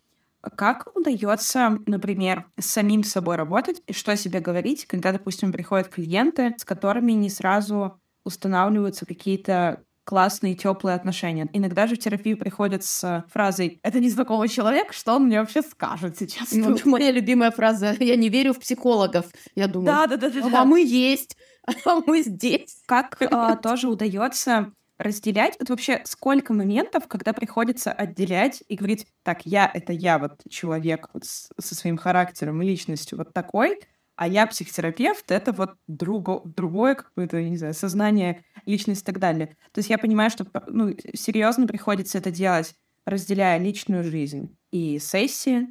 как 0.40 0.88
удается, 0.96 1.78
например, 1.86 2.46
с 2.58 2.66
самим 2.66 3.04
собой 3.04 3.36
работать 3.36 3.80
и 3.86 3.92
что 3.92 4.16
себе 4.16 4.40
говорить, 4.40 4.86
когда, 4.86 5.12
допустим, 5.12 5.52
приходят 5.52 5.86
клиенты, 5.86 6.56
с 6.58 6.64
которыми 6.64 7.12
не 7.12 7.30
сразу 7.30 8.00
устанавливаются 8.24 9.06
какие-то 9.06 9.84
классные, 10.06 10.54
теплые 10.54 10.94
отношения. 10.94 11.48
Иногда 11.52 11.88
же 11.88 11.96
в 11.96 11.98
терапию 11.98 12.38
приходят 12.38 12.84
с 12.84 13.24
фразой 13.32 13.80
«это 13.82 13.98
незнакомый 13.98 14.48
человек, 14.48 14.92
что 14.92 15.16
он 15.16 15.24
мне 15.24 15.40
вообще 15.40 15.62
скажет 15.62 16.16
сейчас?» 16.16 16.52
ну, 16.52 16.76
Моя 16.84 17.10
любимая 17.10 17.50
фраза 17.50 17.96
«я 17.98 18.14
не 18.14 18.28
верю 18.28 18.54
в 18.54 18.60
психологов». 18.60 19.26
Я 19.56 19.66
думаю, 19.66 19.86
да, 19.86 20.06
да, 20.06 20.16
да, 20.16 20.30
да, 20.30 20.46
а 20.46 20.50
да. 20.50 20.64
мы 20.64 20.80
есть, 20.80 21.36
а 21.84 22.00
мы 22.06 22.22
здесь. 22.22 22.82
Как 22.86 23.20
а, 23.20 23.56
тоже 23.62 23.88
удается 23.88 24.72
разделять, 24.96 25.56
вот 25.58 25.70
вообще 25.70 26.00
сколько 26.04 26.54
моментов, 26.54 27.08
когда 27.08 27.32
приходится 27.32 27.92
отделять 27.92 28.62
и 28.68 28.76
говорить, 28.76 29.06
так, 29.24 29.44
я— 29.44 29.70
это 29.74 29.92
я, 29.92 30.18
вот 30.18 30.40
человек 30.48 31.10
вот 31.12 31.24
с, 31.24 31.50
со 31.58 31.74
своим 31.74 31.98
характером 31.98 32.62
и 32.62 32.66
личностью 32.66 33.18
вот 33.18 33.34
такой, 33.34 33.78
а 34.16 34.26
я 34.26 34.46
психотерапевт, 34.46 35.30
это 35.30 35.52
вот 35.52 35.74
друго, 35.86 36.40
другое 36.44 36.94
какое-то, 36.94 37.42
не 37.42 37.56
знаю, 37.58 37.74
сознание, 37.74 38.44
личность 38.64 39.02
и 39.02 39.04
так 39.04 39.18
далее. 39.18 39.56
То 39.72 39.78
есть 39.78 39.90
я 39.90 39.98
понимаю, 39.98 40.30
что 40.30 40.46
ну, 40.68 40.94
серьезно 41.14 41.66
приходится 41.66 42.18
это 42.18 42.30
делать, 42.30 42.74
разделяя 43.04 43.58
личную 43.58 44.02
жизнь 44.04 44.56
и 44.70 44.98
сессии, 44.98 45.68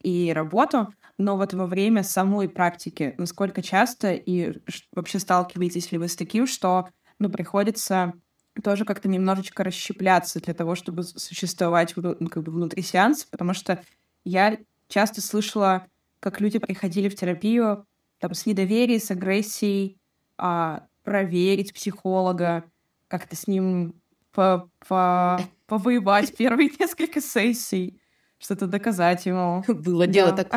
и 0.00 0.32
работу, 0.32 0.94
но 1.18 1.36
вот 1.36 1.52
во 1.54 1.66
время 1.66 2.04
самой 2.04 2.48
практики, 2.48 3.14
насколько 3.18 3.62
часто 3.62 4.12
и 4.12 4.56
вообще 4.92 5.18
сталкиваетесь 5.18 5.90
ли 5.90 5.98
вы 5.98 6.06
с 6.08 6.14
таким, 6.14 6.46
что 6.46 6.88
ну, 7.18 7.28
приходится 7.28 8.14
тоже 8.62 8.84
как-то 8.84 9.08
немножечко 9.08 9.64
расщепляться 9.64 10.40
для 10.40 10.54
того, 10.54 10.76
чтобы 10.76 11.02
существовать 11.02 11.94
ну, 11.96 12.28
как 12.28 12.44
бы 12.44 12.52
внутри 12.52 12.82
сеанса, 12.82 13.26
потому 13.28 13.54
что 13.54 13.82
я 14.24 14.58
часто 14.88 15.20
слышала 15.20 15.86
как 16.20 16.40
люди 16.40 16.58
приходили 16.58 17.08
в 17.08 17.14
терапию 17.14 17.86
там, 18.18 18.34
с 18.34 18.46
недоверием, 18.46 19.00
с 19.00 19.10
агрессией, 19.10 19.98
а, 20.36 20.86
проверить 21.02 21.72
психолога, 21.72 22.64
как-то 23.08 23.36
с 23.36 23.46
ним 23.46 24.00
по 24.32 24.70
по 24.86 25.40
повоевать 25.66 26.36
первые 26.36 26.70
несколько 26.78 27.20
сессий, 27.20 28.00
что-то 28.38 28.66
доказать 28.66 29.26
ему. 29.26 29.64
Было 29.68 30.06
да. 30.06 30.12
дело 30.12 30.32
так 30.32 30.52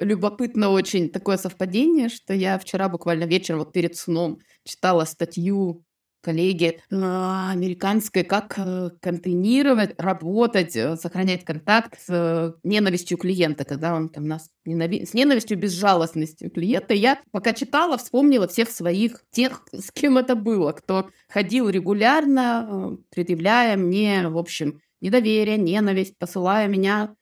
любопытно 0.00 0.70
очень 0.70 1.08
такое 1.08 1.36
совпадение, 1.36 2.08
что 2.08 2.34
я 2.34 2.58
вчера 2.58 2.88
буквально 2.88 3.24
вечером 3.24 3.60
вот 3.60 3.72
перед 3.72 3.96
сном 3.96 4.40
читала 4.64 5.04
статью 5.04 5.84
коллеги 6.22 6.80
а, 6.90 7.50
американской, 7.50 8.22
как 8.22 8.54
э, 8.56 8.90
контейнировать, 9.00 9.94
работать, 9.98 10.76
э, 10.76 10.96
сохранять 10.96 11.44
контакт 11.44 11.98
с 12.00 12.06
э, 12.08 12.52
ненавистью 12.62 13.18
клиента, 13.18 13.64
когда 13.64 13.94
он 13.94 14.08
там 14.08 14.26
нас 14.26 14.48
ненави... 14.64 15.04
с 15.04 15.14
ненавистью, 15.14 15.58
безжалостностью 15.58 16.50
клиента. 16.50 16.94
Я 16.94 17.20
пока 17.32 17.52
читала, 17.52 17.98
вспомнила 17.98 18.46
всех 18.46 18.70
своих, 18.70 19.22
тех, 19.32 19.62
с 19.72 19.90
кем 19.90 20.16
это 20.16 20.36
было, 20.36 20.72
кто 20.72 21.10
ходил 21.28 21.68
регулярно, 21.68 22.96
предъявляя 23.10 23.76
мне, 23.76 24.28
в 24.28 24.38
общем, 24.38 24.80
недоверие, 25.00 25.58
ненависть, 25.58 26.16
посылая 26.18 26.68
меня 26.68 27.14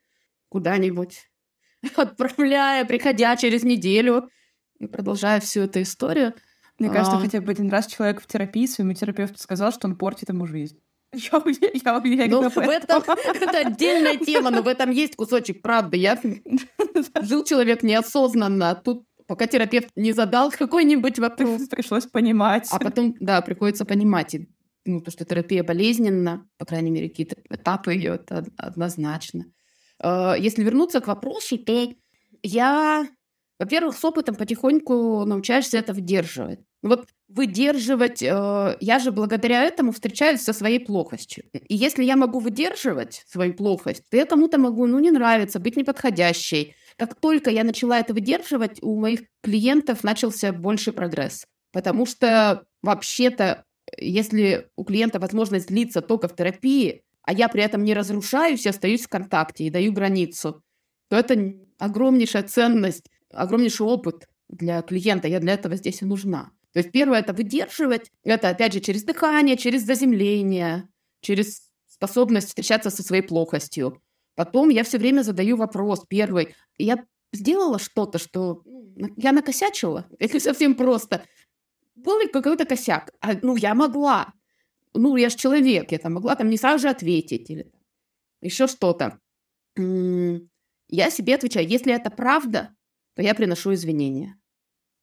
куда-нибудь, 0.51 1.31
отправляя, 1.97 2.85
приходя 2.85 3.37
через 3.37 3.63
неделю, 3.63 4.29
и 4.79 4.87
продолжая 4.87 5.41
всю 5.41 5.63
эту 5.63 5.83
историю. 5.83 6.35
Мне 6.81 6.91
кажется, 6.91 7.19
а... 7.19 7.21
хотя 7.21 7.41
бы 7.41 7.53
один 7.53 7.69
раз 7.69 7.87
человек 7.87 8.21
в 8.21 8.27
терапии 8.27 8.67
своему 8.67 8.95
терапевту 8.95 9.39
сказал, 9.39 9.71
что 9.71 9.87
он 9.87 9.97
портит 9.97 10.31
ему 10.31 10.47
жизнь. 10.47 10.81
Я, 11.13 11.43
я 11.73 11.99
уверена 11.99 12.41
ну, 12.41 12.49
в 12.49 12.59
этом. 12.59 13.03
Это 13.43 13.59
отдельная 13.67 14.17
тема, 14.17 14.51
но 14.51 14.63
в 14.63 14.69
этом 14.69 14.91
есть 14.91 15.17
кусочек 15.17 15.61
правды. 15.61 15.97
Я 15.97 16.21
жил 17.23 17.45
человек 17.45 17.83
неосознанно, 17.83 18.71
а 18.71 18.75
тут 18.77 19.05
пока 19.27 19.47
терапевт 19.47 19.91
не 19.97 20.13
задал 20.13 20.51
какой-нибудь 20.51 21.19
вопрос. 21.19 21.69
Пришлось 21.69 22.07
понимать. 22.07 22.69
А 22.71 22.79
потом, 22.79 23.17
да, 23.21 23.43
приходится 23.43 23.85
понимать. 23.85 24.35
И, 24.35 24.49
ну, 24.85 25.01
то, 25.01 25.11
что 25.11 25.25
терапия 25.25 25.65
болезненна, 25.65 26.49
по 26.59 26.65
крайней 26.65 26.91
мере, 26.91 27.09
какие-то 27.09 27.37
этапы 27.51 27.93
ее, 27.93 28.15
это 28.15 28.47
однозначно. 28.57 29.47
А, 29.99 30.35
если 30.35 30.63
вернуться 30.63 31.01
к 31.01 31.09
вопросу, 31.09 31.59
то 31.59 31.93
я, 32.43 33.07
во-первых, 33.59 33.97
с 33.97 34.05
опытом 34.05 34.37
потихоньку 34.37 35.25
научаешься 35.25 35.79
это 35.79 35.93
выдерживать. 35.93 36.61
Вот 36.83 37.07
выдерживать, 37.29 38.23
э, 38.23 38.77
я 38.81 38.99
же 38.99 39.13
благодаря 39.13 39.65
этому 39.65 39.93
встречаюсь 39.93 40.41
со 40.41 40.53
своей 40.53 40.81
плохостью. 40.81 41.45
И 41.53 41.77
если 41.77 42.05
я 42.05 42.17
могу 42.17 42.39
выдерживать 42.39 43.23
свою 43.29 43.55
плохость, 43.55 44.05
то 44.11 44.17
я 44.17 44.25
кому-то 44.25 44.59
могу, 44.59 44.87
ну, 44.87 44.99
не 44.99 45.11
нравиться, 45.11 45.61
быть 45.61 45.77
неподходящей. 45.77 46.75
Как 46.97 47.15
только 47.15 47.51
я 47.51 47.65
начала 47.65 48.01
это 48.01 48.15
выдерживать, 48.15 48.83
у 48.83 48.99
моих 48.99 49.21
клиентов 49.43 50.03
начался 50.05 50.53
больший 50.53 50.93
прогресс. 50.93 51.47
Потому 51.73 52.07
что 52.07 52.65
вообще-то, 52.83 53.65
если 53.99 54.69
у 54.77 54.85
клиента 54.85 55.19
возможность 55.19 55.69
длиться 55.69 56.01
только 56.01 56.29
в 56.29 56.35
терапии, 56.35 57.03
а 57.23 57.33
я 57.33 57.49
при 57.49 57.63
этом 57.63 57.85
не 57.85 57.95
разрушаюсь 57.95 58.65
и 58.65 58.71
остаюсь 58.71 59.03
в 59.03 59.09
контакте 59.09 59.65
и 59.65 59.71
даю 59.71 59.93
границу, 59.93 60.63
то 61.09 61.17
это 61.17 61.55
огромнейшая 61.79 62.43
ценность, 62.45 63.07
огромнейший 63.31 63.87
опыт 63.87 64.27
для 64.49 64.83
клиента. 64.83 65.29
Я 65.29 65.41
для 65.41 65.55
этого 65.55 65.77
здесь 65.77 66.03
и 66.03 66.07
нужна. 66.07 66.51
То 66.73 66.81
есть 66.81 66.93
первое– 66.93 67.19
это 67.21 67.33
выдерживать. 67.33 68.11
Это, 68.23 68.49
опять 68.49 68.73
же, 68.73 68.81
через 68.81 69.03
дыхание, 69.03 69.57
через 69.57 69.83
заземление, 69.83 70.89
через 71.21 71.71
способность 71.87 72.49
встречаться 72.49 72.91
со 72.91 73.03
своей 73.03 73.23
плохостью. 73.23 74.01
Потом 74.37 74.69
я 74.69 74.85
все 74.85 74.99
время 74.99 75.23
задаю 75.23 75.57
вопрос. 75.57 76.05
Первый. 76.09 76.55
Я 76.79 77.05
сделала 77.33 77.79
что-то, 77.79 78.19
что 78.19 78.63
ну, 78.65 79.09
я 79.17 79.33
накосячила? 79.33 80.07
Это 80.19 80.39
совсем 80.39 80.75
просто. 80.75 81.25
Был 81.97 82.21
ли 82.21 82.29
какой-то 82.29 82.65
косяк? 82.65 83.13
А, 83.21 83.35
ну, 83.43 83.57
я 83.57 83.75
могла. 83.75 84.33
Ну, 84.95 85.17
я 85.17 85.29
же 85.29 85.37
человек, 85.37 85.93
я 85.93 85.99
там 85.99 86.15
могла 86.15 86.37
там 86.37 86.49
не 86.49 86.57
сразу 86.57 86.83
же 86.83 86.89
ответить 86.89 87.51
или 87.51 87.73
еще 88.41 88.67
что-то. 88.67 89.21
Я 89.77 91.11
себе 91.11 91.35
отвечаю, 91.35 91.69
если 91.69 91.93
это 91.93 92.11
правда, 92.11 92.75
то 93.15 93.23
я 93.23 93.35
приношу 93.35 93.73
извинения 93.75 94.40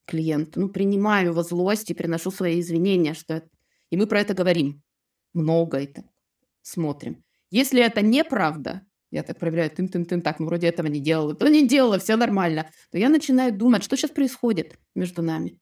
клиенту. 0.08 0.60
Ну, 0.60 0.68
принимаю 0.68 1.30
его 1.30 1.42
злость 1.42 1.90
и 1.90 1.94
приношу 1.94 2.30
свои 2.30 2.60
извинения, 2.60 3.14
что 3.14 3.34
это... 3.34 3.48
И 3.90 3.96
мы 3.96 4.06
про 4.06 4.20
это 4.20 4.34
говорим. 4.34 4.82
Много 5.34 5.78
это. 5.78 6.02
Смотрим. 6.62 7.22
Если 7.50 7.80
это 7.82 8.02
неправда, 8.02 8.82
я 9.10 9.22
так 9.22 9.38
проверяю, 9.38 9.70
тын-тын-тын, 9.70 10.20
так, 10.20 10.40
ну, 10.40 10.46
вроде 10.46 10.66
этого 10.66 10.86
не 10.88 11.00
делала, 11.00 11.34
то 11.34 11.48
не 11.48 11.66
делала, 11.66 11.98
все 11.98 12.16
нормально, 12.16 12.70
то 12.90 12.98
я 12.98 13.08
начинаю 13.08 13.52
думать, 13.52 13.84
что 13.84 13.96
сейчас 13.96 14.10
происходит 14.10 14.78
между 14.94 15.22
нами. 15.22 15.60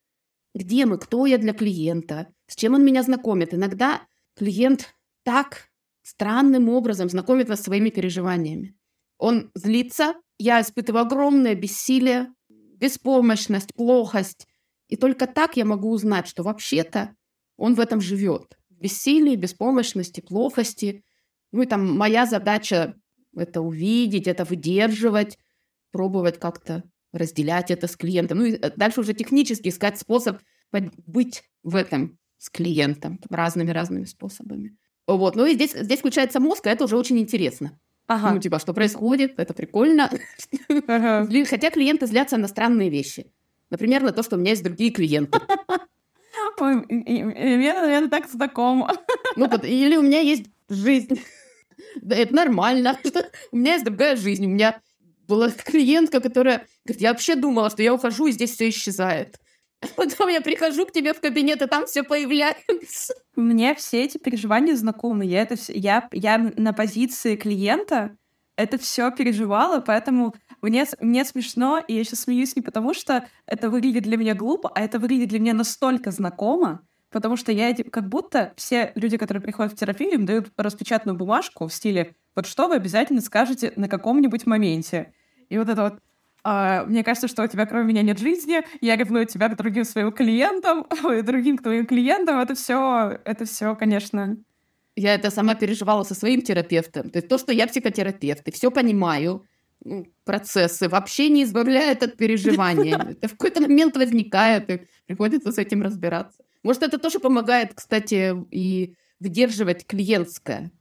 Где 0.54 0.86
мы, 0.86 0.98
кто 0.98 1.26
я 1.26 1.38
для 1.38 1.52
клиента, 1.52 2.28
с 2.46 2.56
чем 2.56 2.74
он 2.74 2.84
меня 2.84 3.02
знакомит. 3.02 3.54
Иногда 3.54 4.02
клиент 4.36 4.94
так 5.22 5.68
странным 6.02 6.68
образом 6.68 7.08
знакомит 7.08 7.48
вас 7.48 7.62
своими 7.62 7.90
переживаниями. 7.90 8.74
Он 9.18 9.50
злится, 9.54 10.14
я 10.38 10.60
испытываю 10.60 11.02
огромное 11.02 11.54
бессилие, 11.54 12.28
беспомощность, 12.78 13.74
плохость. 13.74 14.46
И 14.88 14.96
только 14.96 15.26
так 15.26 15.56
я 15.56 15.64
могу 15.64 15.90
узнать, 15.90 16.28
что 16.28 16.42
вообще-то 16.42 17.14
он 17.56 17.74
в 17.74 17.80
этом 17.80 18.00
живет. 18.00 18.56
В 18.70 18.78
бессилии, 18.78 19.36
беспомощности, 19.36 20.20
плохости. 20.20 21.04
Ну 21.52 21.62
и 21.62 21.66
там 21.66 21.96
моя 21.96 22.26
задача 22.26 22.94
это 23.36 23.60
увидеть, 23.60 24.26
это 24.26 24.44
выдерживать, 24.44 25.38
пробовать 25.90 26.38
как-то 26.38 26.84
разделять 27.12 27.70
это 27.70 27.86
с 27.86 27.96
клиентом. 27.96 28.38
Ну 28.38 28.44
и 28.44 28.52
э, 28.52 28.70
дальше 28.76 29.00
уже 29.00 29.14
технически 29.14 29.68
искать 29.68 29.98
способ 29.98 30.38
быть 31.06 31.42
в 31.62 31.74
этом 31.74 32.18
с 32.38 32.50
клиентом 32.50 33.18
разными-разными 33.30 34.04
способами. 34.04 34.76
Вот. 35.06 35.36
Ну 35.36 35.46
и 35.46 35.54
здесь, 35.54 35.72
здесь 35.72 36.00
включается 36.00 36.40
мозг, 36.40 36.66
а 36.66 36.70
это 36.70 36.84
уже 36.84 36.96
очень 36.96 37.18
интересно. 37.18 37.78
Ага. 38.08 38.32
Ну, 38.32 38.40
типа, 38.40 38.58
что 38.58 38.72
происходит, 38.72 39.38
это 39.38 39.52
прикольно. 39.52 40.10
Ага. 40.86 41.28
Хотя 41.48 41.70
клиенты 41.70 42.06
злятся 42.06 42.36
на 42.36 42.48
странные 42.48 42.88
вещи. 42.88 43.26
Например, 43.70 44.02
на 44.02 44.12
то, 44.12 44.22
что 44.22 44.36
у 44.36 44.38
меня 44.38 44.50
есть 44.50 44.62
другие 44.62 44.90
клиенты. 44.90 45.40
Ой, 46.58 46.76
мне, 46.88 47.72
наверное, 47.72 48.08
так 48.08 48.28
знакомо. 48.28 48.92
Ну, 49.36 49.46
или 49.62 49.96
у 49.96 50.02
меня 50.02 50.20
есть 50.20 50.46
жизнь. 50.68 51.20
Да, 52.00 52.14
это 52.16 52.34
нормально. 52.34 52.98
У 53.50 53.56
меня 53.56 53.72
есть 53.72 53.84
другая 53.84 54.16
жизнь. 54.16 54.46
У 54.46 54.48
меня 54.48 54.80
была 55.26 55.50
клиентка, 55.50 56.20
которая 56.20 56.66
говорит, 56.84 57.02
я 57.02 57.10
вообще 57.10 57.34
думала, 57.34 57.70
что 57.70 57.82
я 57.82 57.92
ухожу, 57.92 58.28
и 58.28 58.32
здесь 58.32 58.52
все 58.52 58.68
исчезает. 58.68 59.40
Потом 59.96 60.28
я 60.28 60.40
прихожу 60.40 60.86
к 60.86 60.92
тебе 60.92 61.12
в 61.12 61.20
кабинет, 61.20 61.62
и 61.62 61.66
там 61.66 61.86
все 61.86 62.02
появляется. 62.02 63.14
Мне 63.34 63.74
все 63.74 64.04
эти 64.04 64.18
переживания 64.18 64.74
знакомы. 64.74 65.26
Я, 65.26 65.42
это, 65.42 65.56
я, 65.68 66.08
я 66.12 66.38
на 66.38 66.72
позиции 66.72 67.36
клиента 67.36 68.16
это 68.56 68.78
все 68.78 69.10
переживала, 69.10 69.80
поэтому 69.80 70.34
мне, 70.62 70.86
мне 71.00 71.24
смешно, 71.24 71.78
и 71.86 71.94
я 71.94 72.04
сейчас 72.04 72.20
смеюсь 72.20 72.56
не 72.56 72.62
потому, 72.62 72.94
что 72.94 73.26
это 73.46 73.68
выглядит 73.70 74.04
для 74.04 74.16
меня 74.16 74.34
глупо, 74.34 74.72
а 74.74 74.80
это 74.80 74.98
выглядит 74.98 75.28
для 75.28 75.40
меня 75.40 75.52
настолько 75.52 76.10
знакомо, 76.10 76.80
потому 77.10 77.36
что 77.36 77.52
я 77.52 77.74
как 77.74 78.08
будто 78.08 78.54
все 78.56 78.92
люди, 78.94 79.18
которые 79.18 79.42
приходят 79.42 79.72
в 79.72 79.76
терапию, 79.76 80.14
им 80.14 80.26
дают 80.26 80.50
распечатанную 80.56 81.18
бумажку 81.18 81.66
в 81.66 81.72
стиле 81.72 82.16
«Вот 82.34 82.46
что 82.46 82.68
вы 82.68 82.76
обязательно 82.76 83.20
скажете 83.20 83.72
на 83.76 83.88
каком-нибудь 83.88 84.46
моменте». 84.46 85.12
И 85.48 85.58
вот 85.58 85.68
это 85.68 85.82
вот 85.82 86.00
мне 86.86 87.02
кажется, 87.02 87.28
что 87.28 87.42
у 87.42 87.46
тебя 87.46 87.66
кроме 87.66 87.88
меня 87.88 88.02
нет 88.02 88.18
жизни, 88.18 88.62
я 88.80 88.96
ревную 88.96 89.26
тебя 89.26 89.48
к 89.48 89.56
другим 89.56 89.84
своим 89.84 90.12
клиентам, 90.12 90.86
другим 91.24 91.58
к 91.58 91.62
твоим 91.62 91.86
клиентам, 91.86 92.38
это 92.38 92.54
все, 92.54 93.18
это 93.24 93.44
все, 93.44 93.74
конечно. 93.74 94.36
Я 94.94 95.14
это 95.14 95.30
сама 95.30 95.54
переживала 95.54 96.04
со 96.04 96.14
своим 96.14 96.42
терапевтом. 96.42 97.10
То 97.10 97.18
есть 97.18 97.28
то, 97.28 97.38
что 97.38 97.52
я 97.52 97.66
психотерапевт, 97.66 98.48
и 98.48 98.50
все 98.50 98.70
понимаю, 98.70 99.44
ну, 99.84 100.06
процессы 100.24 100.88
вообще 100.88 101.28
не 101.28 101.44
избавляет 101.44 102.02
от 102.02 102.16
переживания. 102.16 102.96
Это 103.20 103.28
в 103.28 103.32
какой-то 103.32 103.60
момент 103.60 103.96
возникает, 103.96 104.70
и 104.70 104.80
приходится 105.06 105.52
с 105.52 105.58
этим 105.58 105.82
разбираться. 105.82 106.42
Может, 106.62 106.82
это 106.82 106.98
тоже 106.98 107.20
помогает, 107.20 107.74
кстати, 107.74 108.34
и 108.50 108.96
выдерживать 109.20 109.86
клиентское. 109.86 110.72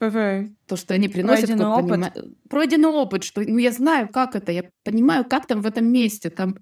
Угу. 0.00 0.54
То, 0.66 0.76
что 0.76 0.94
они 0.94 1.08
приносят. 1.08 1.46
Пройденный 1.46 1.66
опыт. 1.66 1.88
Понима... 1.88 2.12
Пройденный 2.50 2.88
опыт, 2.88 3.24
что 3.24 3.40
ну, 3.40 3.58
я 3.58 3.72
знаю, 3.72 4.08
как 4.08 4.36
это, 4.36 4.52
я 4.52 4.64
понимаю, 4.84 5.24
как 5.24 5.46
там 5.46 5.62
в 5.62 5.66
этом 5.66 5.86
месте, 5.90 6.30
там 6.30 6.56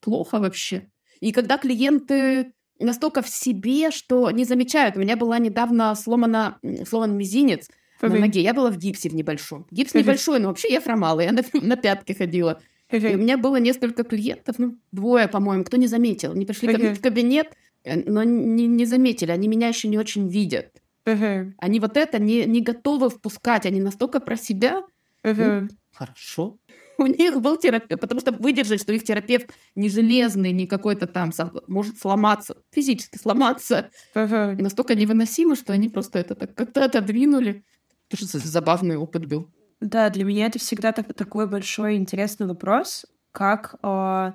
плохо 0.00 0.38
вообще. 0.38 0.88
И 1.20 1.32
когда 1.32 1.58
клиенты 1.58 2.52
настолько 2.80 3.22
в 3.22 3.28
себе, 3.28 3.90
что 3.90 4.30
не 4.30 4.44
замечают. 4.44 4.96
У 4.96 5.00
меня 5.00 5.16
была 5.16 5.38
недавно 5.38 5.94
сломана, 5.94 6.58
сломан 6.88 7.16
мизинец 7.16 7.68
угу. 8.02 8.12
на 8.12 8.20
ноге. 8.20 8.42
Я 8.42 8.54
была 8.54 8.70
в 8.70 8.78
гипсе 8.78 9.08
в 9.08 9.14
небольшом. 9.14 9.66
Гипс 9.70 9.94
небольшой, 9.94 10.40
но 10.40 10.48
вообще 10.48 10.72
я 10.72 10.80
хромала. 10.80 11.20
Я 11.20 11.32
на, 11.32 11.42
на 11.52 11.76
пятке 11.76 12.14
ходила. 12.14 12.60
И 12.90 12.96
у 12.96 13.18
меня 13.18 13.38
было 13.38 13.56
несколько 13.56 14.02
клиентов, 14.02 14.58
ну, 14.58 14.76
двое, 14.90 15.28
по-моему, 15.28 15.62
кто 15.62 15.76
не 15.76 15.86
заметил. 15.86 16.32
Они 16.32 16.44
пришли 16.44 16.72
ко 16.72 16.78
мне 16.78 16.92
в 16.92 17.00
кабинет, 17.00 17.52
э, 17.84 17.94
но 18.10 18.24
не, 18.24 18.66
не 18.66 18.84
заметили. 18.84 19.30
Они 19.30 19.46
меня 19.46 19.68
еще 19.68 19.86
не 19.86 19.96
очень 19.96 20.28
видят. 20.28 20.82
Uh-huh. 21.06 21.52
Они 21.58 21.80
вот 21.80 21.96
это 21.96 22.18
не, 22.18 22.44
не 22.44 22.60
готовы 22.60 23.10
впускать, 23.10 23.66
они 23.66 23.80
настолько 23.80 24.20
про 24.20 24.36
себя. 24.36 24.82
Uh-huh. 25.24 25.60
Ну, 25.62 25.68
хорошо. 25.92 26.58
У 26.98 27.06
них 27.06 27.40
был 27.40 27.56
терапевт, 27.56 28.00
потому 28.00 28.20
что 28.20 28.32
выдержать, 28.32 28.82
что 28.82 28.92
их 28.92 29.04
терапевт 29.04 29.50
не 29.74 29.88
железный, 29.88 30.52
не 30.52 30.66
какой-то 30.66 31.06
там, 31.06 31.32
может 31.66 31.98
сломаться, 31.98 32.56
физически 32.70 33.16
сломаться. 33.16 33.90
Uh-huh. 34.14 34.58
И 34.58 34.62
настолько 34.62 34.94
невыносимо, 34.94 35.56
что 35.56 35.72
они 35.72 35.88
просто 35.88 36.18
это 36.18 36.34
так 36.34 36.54
как-то 36.54 36.84
отодвинули. 36.84 37.64
Тоже 38.08 38.26
забавный 38.26 38.96
опыт 38.96 39.26
был. 39.26 39.48
Да, 39.80 40.10
для 40.10 40.24
меня 40.24 40.46
это 40.46 40.58
всегда 40.58 40.92
так, 40.92 41.14
такой 41.14 41.48
большой 41.48 41.96
интересный 41.96 42.46
вопрос, 42.46 43.06
как 43.32 43.76
э, 43.82 44.32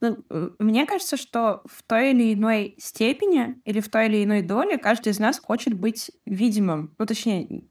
Ну, 0.00 0.24
мне 0.58 0.86
кажется, 0.86 1.16
что 1.16 1.62
в 1.66 1.82
той 1.82 2.12
или 2.12 2.32
иной 2.34 2.74
степени 2.78 3.60
или 3.64 3.80
в 3.80 3.90
той 3.90 4.06
или 4.06 4.24
иной 4.24 4.42
доле 4.42 4.78
каждый 4.78 5.10
из 5.10 5.18
нас 5.18 5.38
хочет 5.38 5.74
быть 5.74 6.10
видимым. 6.24 6.94
Ну, 6.98 7.06
точнее, 7.06 7.64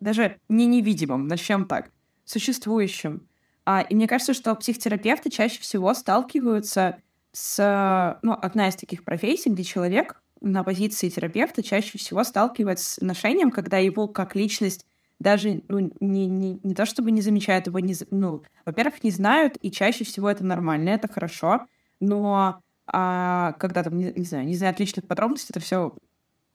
даже 0.00 0.38
не 0.48 0.66
невидимым, 0.66 1.26
начнем 1.26 1.66
так, 1.66 1.90
существующим. 2.24 3.28
А, 3.66 3.82
и 3.82 3.94
мне 3.94 4.08
кажется, 4.08 4.34
что 4.34 4.54
психотерапевты 4.54 5.30
чаще 5.30 5.60
всего 5.60 5.92
сталкиваются 5.94 6.98
с... 7.32 8.18
Ну, 8.22 8.32
одна 8.32 8.68
из 8.68 8.76
таких 8.76 9.04
профессий, 9.04 9.50
где 9.50 9.64
человек 9.64 10.22
на 10.40 10.62
позиции 10.62 11.08
терапевта 11.08 11.62
чаще 11.62 11.98
всего 11.98 12.22
сталкивается 12.24 12.84
с 12.84 12.98
отношением, 12.98 13.50
когда 13.50 13.78
его 13.78 14.08
как 14.08 14.36
личность 14.36 14.86
даже 15.18 15.62
ну, 15.68 15.90
не, 16.00 16.26
не, 16.26 16.60
не 16.62 16.74
то 16.74 16.84
чтобы 16.86 17.10
не 17.10 17.22
замечают 17.22 17.66
его, 17.66 17.78
не, 17.78 17.94
ну, 18.10 18.42
во-первых, 18.66 19.02
не 19.02 19.10
знают, 19.10 19.56
и 19.62 19.70
чаще 19.70 20.04
всего 20.04 20.30
это 20.30 20.44
нормально, 20.44 20.90
это 20.90 21.08
хорошо, 21.08 21.66
но 22.04 22.60
а, 22.86 23.52
когда 23.58 23.82
там, 23.82 23.96
не, 23.96 24.12
не 24.12 24.24
знаю, 24.24 24.46
не 24.46 24.56
знают 24.56 24.78
личных 24.80 25.06
подробностей, 25.06 25.48
это 25.50 25.60
все 25.60 25.94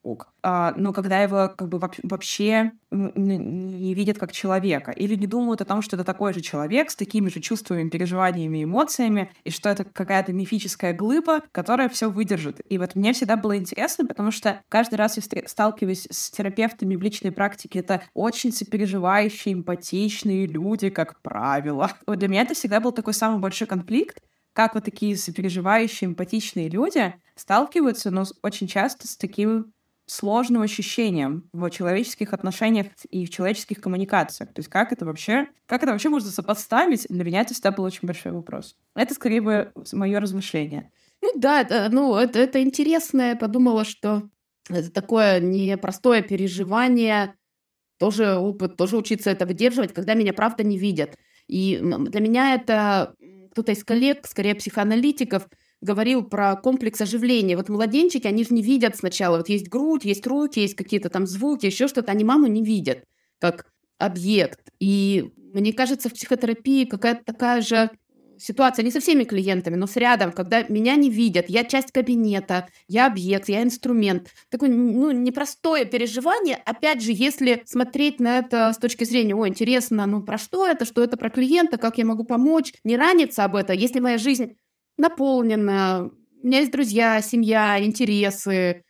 ок. 0.01 0.29
А, 0.43 0.73
но 0.77 0.93
когда 0.93 1.21
его 1.21 1.51
как 1.55 1.67
бы 1.67 1.79
вообще 2.03 2.71
не 2.91 3.93
видят 3.93 4.17
как 4.17 4.31
человека 4.31 4.91
или 4.91 5.15
не 5.15 5.27
думают 5.27 5.61
о 5.61 5.65
том, 5.65 5.81
что 5.81 5.95
это 5.95 6.05
такой 6.05 6.33
же 6.33 6.41
человек 6.41 6.89
с 6.89 6.95
такими 6.95 7.29
же 7.29 7.41
чувствами, 7.41 7.89
переживаниями, 7.89 8.63
эмоциями, 8.63 9.31
и 9.43 9.51
что 9.51 9.69
это 9.69 9.83
какая-то 9.83 10.31
мифическая 10.31 10.93
глыба, 10.93 11.41
которая 11.51 11.89
все 11.89 12.09
выдержит. 12.09 12.61
И 12.69 12.77
вот 12.77 12.95
мне 12.95 13.13
всегда 13.13 13.35
было 13.35 13.57
интересно, 13.57 14.05
потому 14.05 14.31
что 14.31 14.61
каждый 14.69 14.95
раз 14.95 15.17
я 15.17 15.47
сталкиваюсь 15.47 16.07
с 16.09 16.31
терапевтами 16.31 16.95
в 16.95 17.01
личной 17.01 17.31
практике, 17.31 17.79
это 17.79 18.01
очень 18.13 18.51
сопереживающие, 18.51 19.53
эмпатичные 19.53 20.47
люди, 20.47 20.89
как 20.89 21.21
правило. 21.21 21.91
Вот 22.07 22.19
для 22.19 22.27
меня 22.27 22.43
это 22.43 22.53
всегда 22.53 22.79
был 22.79 22.91
такой 22.91 23.13
самый 23.13 23.39
большой 23.39 23.67
конфликт, 23.67 24.21
как 24.59 24.75
вот 24.75 24.83
такие 24.83 25.15
сопереживающие, 25.15 26.09
эмпатичные 26.09 26.67
люди 26.67 27.15
сталкиваются, 27.35 28.11
но 28.11 28.25
очень 28.43 28.67
часто 28.67 29.07
с 29.07 29.15
таким 29.15 29.71
сложным 30.05 30.63
ощущением 30.63 31.49
в 31.53 31.69
человеческих 31.69 32.33
отношениях 32.33 32.87
и 33.09 33.25
в 33.25 33.29
человеческих 33.29 33.79
коммуникациях. 33.79 34.51
То 34.51 34.59
есть 34.59 34.67
как 34.67 34.91
это 34.91 35.05
вообще, 35.05 35.47
как 35.65 35.81
это 35.83 35.93
вообще 35.93 36.09
можно 36.09 36.29
сопоставить? 36.29 37.07
Для 37.07 37.23
меня 37.23 37.39
это 37.39 37.53
всегда 37.53 37.71
был 37.71 37.85
очень 37.85 38.05
большой 38.05 38.33
вопрос. 38.33 38.75
Это 38.97 39.13
скорее 39.13 39.39
бы 39.39 39.71
мое 39.93 40.19
размышление. 40.19 40.91
Ну 41.21 41.31
да, 41.37 41.87
ну 41.89 42.17
это, 42.17 42.39
это 42.39 42.61
интересно. 42.61 43.29
Я 43.29 43.35
подумала, 43.37 43.85
что 43.85 44.23
это 44.67 44.91
такое 44.91 45.39
непростое 45.39 46.21
переживание, 46.21 47.33
тоже 47.97 48.35
опыт, 48.35 48.75
тоже 48.75 48.97
учиться 48.97 49.29
это 49.29 49.45
выдерживать, 49.45 49.93
когда 49.93 50.15
меня 50.15 50.33
правда 50.33 50.65
не 50.65 50.77
видят. 50.77 51.15
И 51.49 51.79
для 51.81 52.21
меня 52.21 52.55
это 52.55 53.15
кто-то 53.51 53.71
из 53.71 53.83
коллег, 53.83 54.27
скорее 54.27 54.55
психоаналитиков, 54.55 55.47
говорил 55.81 56.23
про 56.23 56.55
комплекс 56.55 57.01
оживления. 57.01 57.57
Вот 57.57 57.69
младенчики, 57.69 58.27
они 58.27 58.43
же 58.43 58.53
не 58.53 58.61
видят 58.61 58.95
сначала. 58.95 59.37
Вот 59.37 59.49
есть 59.49 59.69
грудь, 59.69 60.05
есть 60.05 60.25
руки, 60.27 60.59
есть 60.59 60.75
какие-то 60.75 61.09
там 61.09 61.25
звуки, 61.25 61.65
еще 61.65 61.87
что-то. 61.87 62.11
Они 62.11 62.23
маму 62.23 62.47
не 62.47 62.63
видят 62.63 63.03
как 63.39 63.65
объект. 63.97 64.59
И 64.79 65.31
мне 65.35 65.73
кажется, 65.73 66.09
в 66.09 66.13
психотерапии 66.13 66.85
какая-то 66.85 67.23
такая 67.25 67.61
же 67.61 67.89
ситуация 68.39 68.83
не 68.83 68.91
со 68.91 68.99
всеми 68.99 69.23
клиентами, 69.23 69.75
но 69.75 69.87
с 69.87 69.95
рядом, 69.95 70.31
когда 70.31 70.63
меня 70.63 70.95
не 70.95 71.09
видят, 71.09 71.45
я 71.49 71.63
часть 71.63 71.91
кабинета, 71.91 72.67
я 72.87 73.07
объект, 73.07 73.49
я 73.49 73.63
инструмент. 73.63 74.29
Такое 74.49 74.69
ну, 74.69 75.11
непростое 75.11 75.85
переживание. 75.85 76.57
Опять 76.65 77.01
же, 77.01 77.11
если 77.11 77.61
смотреть 77.65 78.19
на 78.19 78.39
это 78.39 78.71
с 78.73 78.77
точки 78.77 79.03
зрения, 79.03 79.35
о, 79.35 79.47
интересно, 79.47 80.05
ну 80.05 80.23
про 80.23 80.37
что 80.37 80.65
это, 80.65 80.85
что 80.85 81.03
это 81.03 81.17
про 81.17 81.29
клиента, 81.29 81.77
как 81.77 81.97
я 81.97 82.05
могу 82.05 82.23
помочь, 82.23 82.73
не 82.83 82.97
раниться 82.97 83.43
об 83.43 83.55
этом, 83.55 83.77
если 83.77 83.99
моя 83.99 84.17
жизнь 84.17 84.55
наполнена, 84.97 86.09
у 86.41 86.47
меня 86.47 86.59
есть 86.59 86.71
друзья, 86.71 87.21
семья, 87.21 87.83
интересы, 87.83 88.83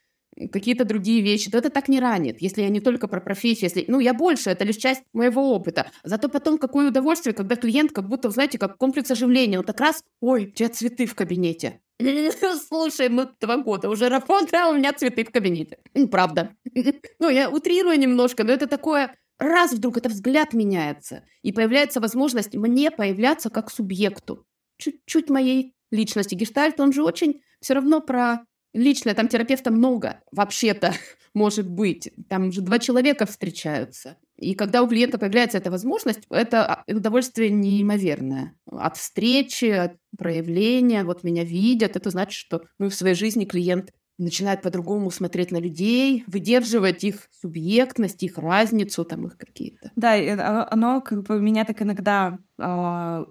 какие-то 0.48 0.84
другие 0.84 1.20
вещи, 1.20 1.50
то 1.50 1.58
это 1.58 1.70
так 1.70 1.88
не 1.88 2.00
ранит, 2.00 2.40
если 2.40 2.62
я 2.62 2.68
не 2.68 2.80
только 2.80 3.08
про 3.08 3.20
профессию, 3.20 3.64
если, 3.64 3.84
ну, 3.88 4.00
я 4.00 4.14
больше, 4.14 4.50
это 4.50 4.64
лишь 4.64 4.76
часть 4.76 5.02
моего 5.12 5.54
опыта. 5.54 5.90
Зато 6.02 6.28
потом 6.28 6.58
какое 6.58 6.88
удовольствие, 6.88 7.34
когда 7.34 7.56
клиент 7.56 7.92
как 7.92 8.08
будто, 8.08 8.30
знаете, 8.30 8.58
как 8.58 8.78
комплекс 8.78 9.10
оживления, 9.10 9.58
он 9.58 9.64
так 9.64 9.80
раз, 9.80 10.02
ой, 10.20 10.46
у 10.46 10.50
тебя 10.50 10.68
цветы 10.68 11.06
в 11.06 11.14
кабинете. 11.14 11.80
Слушай, 12.68 13.08
мы 13.08 13.28
два 13.40 13.58
года 13.58 13.90
уже 13.90 14.08
работаем, 14.08 14.64
а 14.64 14.70
у 14.70 14.76
меня 14.76 14.92
цветы 14.92 15.24
в 15.24 15.30
кабинете. 15.30 15.78
Правда. 16.10 16.50
Ну, 17.18 17.28
я 17.28 17.50
утрирую 17.50 17.98
немножко, 17.98 18.44
но 18.44 18.52
это 18.52 18.66
такое, 18.66 19.14
раз 19.38 19.72
вдруг 19.72 19.98
это 19.98 20.08
взгляд 20.08 20.54
меняется, 20.54 21.24
и 21.42 21.52
появляется 21.52 22.00
возможность 22.00 22.54
мне 22.54 22.90
появляться 22.90 23.50
как 23.50 23.70
субъекту. 23.70 24.46
Чуть-чуть 24.78 25.28
моей 25.28 25.74
личности. 25.90 26.34
Гештальт, 26.34 26.80
он 26.80 26.92
же 26.92 27.02
очень 27.02 27.42
все 27.60 27.74
равно 27.74 28.00
про 28.00 28.44
личное. 28.72 29.14
Там 29.14 29.28
терапевта 29.28 29.70
много, 29.70 30.20
вообще-то, 30.32 30.92
может 31.34 31.68
быть. 31.68 32.12
Там 32.28 32.52
же 32.52 32.60
два 32.60 32.78
человека 32.78 33.26
встречаются. 33.26 34.16
И 34.36 34.54
когда 34.54 34.82
у 34.82 34.88
клиента 34.88 35.18
появляется 35.18 35.58
эта 35.58 35.70
возможность, 35.70 36.20
это 36.30 36.64
а, 36.64 36.84
удовольствие 36.88 37.50
неимоверное. 37.50 38.54
От 38.66 38.96
встречи, 38.96 39.66
от 39.66 39.96
проявления, 40.16 41.04
вот 41.04 41.24
меня 41.24 41.44
видят, 41.44 41.96
это 41.96 42.10
значит, 42.10 42.32
что 42.32 42.62
ну, 42.78 42.88
в 42.88 42.94
своей 42.94 43.14
жизни 43.14 43.44
клиент 43.44 43.92
начинает 44.16 44.62
по-другому 44.62 45.10
смотреть 45.10 45.50
на 45.50 45.58
людей, 45.58 46.24
выдерживать 46.26 47.04
их 47.04 47.28
субъектность, 47.40 48.22
их 48.22 48.38
разницу, 48.38 49.04
там 49.04 49.26
их 49.26 49.36
какие-то. 49.36 49.90
Да, 49.96 50.14
а, 50.14 50.68
оно 50.70 51.00
как 51.00 51.22
бы 51.22 51.40
меня 51.40 51.64
так 51.64 51.82
иногда 51.82 52.38
э, 52.58 53.24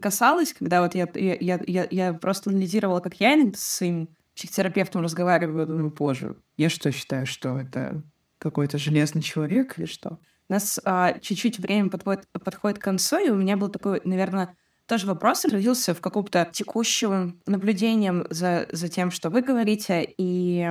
касалось, 0.00 0.52
когда 0.52 0.82
вот 0.82 0.94
я, 0.94 1.08
я, 1.14 1.60
я, 1.66 1.86
я 1.90 2.14
просто 2.14 2.50
анализировала, 2.50 3.00
как 3.00 3.20
я 3.20 3.36
с 3.54 3.60
своим 3.60 4.08
психотерапевтом 4.36 5.02
разговариваю, 5.02 5.66
думаю, 5.66 5.90
боже, 5.90 6.36
я 6.56 6.68
что 6.68 6.92
считаю, 6.92 7.26
что 7.26 7.58
это 7.58 8.02
какой-то 8.38 8.78
железный 8.78 9.22
человек 9.22 9.78
или 9.78 9.86
что? 9.86 10.18
У 10.48 10.52
нас 10.52 10.78
а, 10.84 11.18
чуть-чуть 11.18 11.58
время 11.58 11.88
подходит, 11.88 12.28
подходит 12.32 12.78
к 12.78 12.82
концу, 12.82 13.18
и 13.18 13.30
у 13.30 13.34
меня 13.34 13.56
был 13.56 13.68
такой, 13.68 14.00
наверное, 14.04 14.56
тоже 14.86 15.06
вопрос 15.06 15.44
родился 15.44 15.94
в 15.94 16.00
каком-то 16.00 16.48
текущем 16.52 17.40
наблюдением 17.46 18.26
за, 18.30 18.68
за 18.70 18.88
тем, 18.88 19.10
что 19.10 19.30
вы 19.30 19.42
говорите, 19.42 20.06
и 20.16 20.68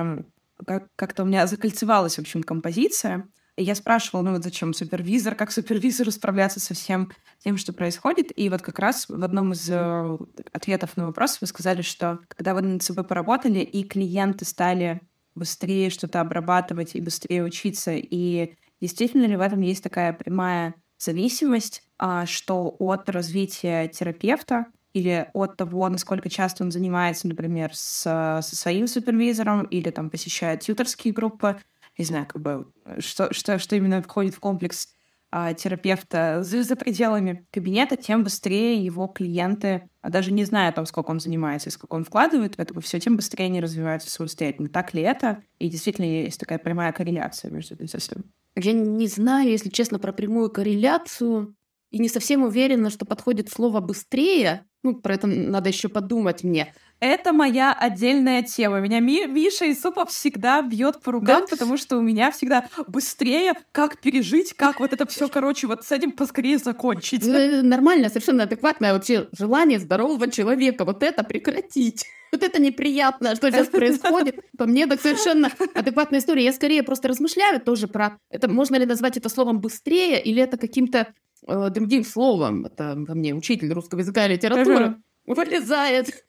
как- 0.64 0.88
как-то 0.96 1.24
у 1.24 1.26
меня 1.26 1.46
закольцевалась, 1.46 2.16
в 2.16 2.20
общем, 2.20 2.42
композиция. 2.42 3.28
И 3.56 3.62
я 3.62 3.74
спрашивала, 3.74 4.22
ну 4.22 4.32
вот 4.32 4.44
зачем 4.44 4.74
супервизор, 4.74 5.34
как 5.34 5.50
супервизору 5.50 6.10
справляться 6.10 6.60
со 6.60 6.74
всем 6.74 7.10
тем, 7.42 7.56
что 7.56 7.72
происходит. 7.72 8.30
И 8.36 8.50
вот 8.50 8.60
как 8.60 8.78
раз 8.78 9.08
в 9.08 9.24
одном 9.24 9.52
из 9.52 9.68
э, 9.70 10.18
ответов 10.52 10.96
на 10.96 11.06
вопрос 11.06 11.38
вы 11.40 11.46
сказали, 11.46 11.80
что 11.80 12.20
когда 12.28 12.54
вы 12.54 12.60
над 12.60 12.82
собой 12.82 13.04
поработали, 13.04 13.60
и 13.60 13.82
клиенты 13.82 14.44
стали 14.44 15.00
быстрее 15.34 15.88
что-то 15.90 16.20
обрабатывать 16.20 16.94
и 16.94 17.00
быстрее 17.00 17.44
учиться, 17.44 17.92
и 17.94 18.54
действительно 18.80 19.24
ли 19.24 19.36
в 19.36 19.40
этом 19.40 19.60
есть 19.62 19.82
такая 19.82 20.12
прямая 20.12 20.74
зависимость, 20.98 21.82
а, 21.98 22.26
что 22.26 22.76
от 22.78 23.08
развития 23.08 23.88
терапевта 23.88 24.66
или 24.92 25.28
от 25.34 25.56
того, 25.56 25.88
насколько 25.88 26.30
часто 26.30 26.64
он 26.64 26.70
занимается, 26.70 27.28
например, 27.28 27.74
с, 27.74 28.02
со 28.42 28.56
своим 28.56 28.86
супервизором 28.86 29.64
или 29.64 29.90
там 29.90 30.08
посещает 30.08 30.60
тьюторские 30.60 31.12
группы, 31.12 31.60
не 31.98 32.04
знаю, 32.04 32.26
как 32.26 32.42
бы, 32.42 32.66
что, 32.98 33.32
что, 33.32 33.58
что 33.58 33.76
именно 33.76 34.02
входит 34.02 34.34
в 34.34 34.40
комплекс 34.40 34.88
а, 35.30 35.54
терапевта 35.54 36.42
за, 36.42 36.62
за 36.62 36.76
пределами 36.76 37.46
кабинета, 37.50 37.96
тем 37.96 38.22
быстрее 38.22 38.82
его 38.82 39.06
клиенты, 39.06 39.88
а 40.00 40.08
даже 40.08 40.32
не 40.32 40.44
зная 40.44 40.68
о 40.68 40.72
том, 40.72 40.86
сколько 40.86 41.10
он 41.10 41.20
занимается 41.20 41.68
и 41.68 41.72
сколько 41.72 41.94
он 41.94 42.04
вкладывает 42.04 42.56
в 42.56 42.58
это 42.58 42.80
все, 42.80 43.00
тем 43.00 43.16
быстрее 43.16 43.46
они 43.46 43.60
развиваются 43.60 44.10
самостоятельно. 44.10 44.68
Так 44.68 44.94
ли 44.94 45.02
это? 45.02 45.42
И 45.58 45.68
действительно 45.68 46.06
есть 46.06 46.38
такая 46.38 46.58
прямая 46.58 46.92
корреляция 46.92 47.50
между 47.50 47.74
этим 47.74 47.98
всем. 47.98 48.24
Я 48.54 48.72
не 48.72 49.06
знаю, 49.08 49.50
если 49.50 49.68
честно, 49.68 49.98
про 49.98 50.12
прямую 50.12 50.50
корреляцию. 50.50 51.54
И 51.90 51.98
не 51.98 52.08
совсем 52.08 52.42
уверена, 52.42 52.90
что 52.90 53.04
подходит 53.04 53.50
слово 53.50 53.80
«быстрее». 53.80 54.64
Ну, 54.82 54.96
про 54.96 55.14
это 55.14 55.26
надо 55.26 55.68
еще 55.68 55.88
подумать 55.88 56.44
мне. 56.44 56.72
Это 56.98 57.32
моя 57.34 57.74
отдельная 57.74 58.42
тема. 58.42 58.80
Меня 58.80 59.00
Ми 59.00 59.26
Миша 59.26 59.70
Исупов 59.70 60.10
всегда 60.10 60.62
бьет 60.62 61.02
по 61.02 61.12
рукам, 61.12 61.42
да? 61.42 61.46
потому 61.46 61.76
что 61.76 61.98
у 61.98 62.00
меня 62.00 62.30
всегда 62.30 62.68
быстрее, 62.86 63.52
как 63.72 64.00
пережить, 64.00 64.54
как 64.54 64.80
вот 64.80 64.94
это 64.94 65.06
все, 65.06 65.28
короче, 65.28 65.66
вот 65.66 65.84
с 65.84 65.92
этим 65.92 66.12
поскорее 66.12 66.56
закончить. 66.56 67.26
Ну, 67.26 67.62
нормально, 67.62 68.08
совершенно 68.08 68.44
адекватное 68.44 68.94
вообще 68.94 69.28
желание 69.36 69.78
здорового 69.78 70.30
человека 70.30 70.86
вот 70.86 71.02
это 71.02 71.22
прекратить. 71.22 72.06
Вот 72.32 72.42
это 72.42 72.60
неприятно, 72.60 73.36
что 73.36 73.50
сейчас 73.50 73.68
происходит. 73.68 74.40
По 74.56 74.66
мне, 74.66 74.86
так 74.86 75.00
совершенно 75.00 75.50
адекватная 75.74 76.20
история. 76.20 76.44
Я 76.44 76.52
скорее 76.52 76.82
просто 76.82 77.08
размышляю 77.08 77.60
тоже 77.60 77.88
про... 77.88 78.18
Это 78.30 78.48
можно 78.48 78.76
ли 78.76 78.86
назвать 78.86 79.16
это 79.18 79.28
словом 79.28 79.60
быстрее, 79.60 80.22
или 80.22 80.42
это 80.42 80.56
каким-то 80.56 81.12
э, 81.46 81.70
другим 81.70 82.04
словом? 82.04 82.64
Это 82.64 82.94
во 82.96 83.14
мне 83.14 83.34
учитель 83.34 83.72
русского 83.72 84.00
языка 84.00 84.26
и 84.26 84.30
литературы 84.30 84.96
вылезает. 85.26 86.24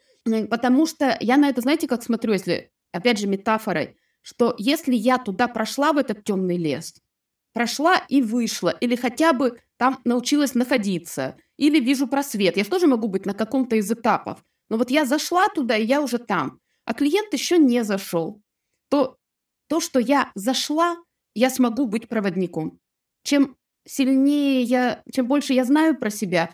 Потому 0.50 0.86
что 0.86 1.18
я 1.20 1.38
на 1.38 1.50
это, 1.50 1.62
знаете, 1.62 1.88
как 1.88 2.04
смотрю, 2.04 2.34
если, 2.34 2.72
опять 2.92 3.20
же, 3.20 3.28
метафорой, 3.28 3.98
что 4.22 4.56
если 4.58 4.94
я 4.94 5.18
туда 5.18 5.48
прошла, 5.48 5.94
в 5.94 5.98
этот 5.98 6.24
темный 6.24 6.58
лес, 6.58 6.96
прошла 7.54 7.98
и 8.10 8.22
вышла, 8.22 8.70
или 8.70 8.96
хотя 8.96 9.34
бы 9.34 9.60
там 9.78 10.00
научилась 10.04 10.54
находиться, 10.54 11.38
или 11.58 11.80
вижу 11.80 12.08
просвет, 12.08 12.58
я 12.58 12.64
же 12.64 12.70
тоже 12.70 12.88
могу 12.88 13.08
быть 13.08 13.26
на 13.26 13.34
каком-то 13.34 13.76
из 13.76 13.92
этапов. 13.92 14.44
Но 14.70 14.78
вот 14.78 14.92
я 14.92 15.06
зашла 15.06 15.48
туда, 15.48 15.78
и 15.78 15.86
я 15.86 16.02
уже 16.02 16.18
там, 16.18 16.60
а 16.86 16.94
клиент 16.94 17.34
еще 17.34 17.58
не 17.58 17.84
зашел. 17.84 18.42
То, 18.90 19.18
то, 19.68 19.80
что 19.80 20.00
я 20.00 20.32
зашла, 20.36 20.98
я 21.36 21.50
смогу 21.50 21.86
быть 21.86 22.08
проводником. 22.08 22.80
Чем 23.24 23.56
сильнее 23.86 24.62
я, 24.64 25.04
чем 25.12 25.28
больше 25.28 25.54
я 25.54 25.66
знаю 25.66 25.98
про 25.98 26.10
себя, 26.10 26.52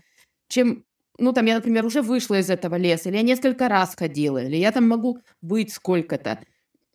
чем, 0.47 0.85
ну, 1.19 1.33
там, 1.33 1.45
я, 1.45 1.55
например, 1.55 1.85
уже 1.85 2.01
вышла 2.01 2.39
из 2.39 2.49
этого 2.49 2.75
леса, 2.75 3.09
или 3.09 3.17
я 3.17 3.21
несколько 3.23 3.69
раз 3.69 3.95
ходила, 3.95 4.43
или 4.43 4.57
я 4.57 4.71
там 4.71 4.87
могу 4.87 5.19
быть 5.41 5.71
сколько-то, 5.71 6.39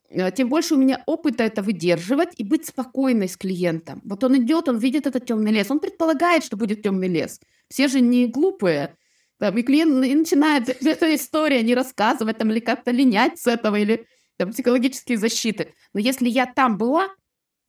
э, 0.09 0.31
тем 0.31 0.49
больше 0.49 0.75
у 0.75 0.77
меня 0.77 1.01
опыта 1.05 1.43
это 1.43 1.61
выдерживать 1.61 2.29
и 2.37 2.43
быть 2.43 2.65
спокойной 2.65 3.29
с 3.29 3.37
клиентом. 3.37 4.01
Вот 4.03 4.23
он 4.23 4.37
идет, 4.37 4.67
он 4.67 4.77
видит 4.77 5.07
этот 5.07 5.25
темный 5.25 5.51
лес, 5.51 5.71
он 5.71 5.79
предполагает, 5.79 6.43
что 6.43 6.57
будет 6.57 6.81
темный 6.81 7.07
лес. 7.07 7.39
Все 7.69 7.87
же 7.87 8.01
не 8.01 8.27
глупые. 8.27 8.97
Там, 9.39 9.57
и 9.57 9.63
клиент 9.63 10.03
и 10.03 10.13
начинает 10.15 10.69
эта 10.85 11.15
история 11.15 11.63
не 11.63 11.75
рассказывать 11.75 12.37
там, 12.37 12.51
или 12.51 12.59
как-то 12.59 12.91
линять 12.91 13.39
с 13.39 13.47
этого, 13.47 13.77
или 13.77 14.05
там, 14.37 14.51
психологические 14.51 15.17
защиты. 15.17 15.73
Но 15.93 15.99
если 16.01 16.27
я 16.27 16.45
там 16.45 16.77
была, 16.77 17.07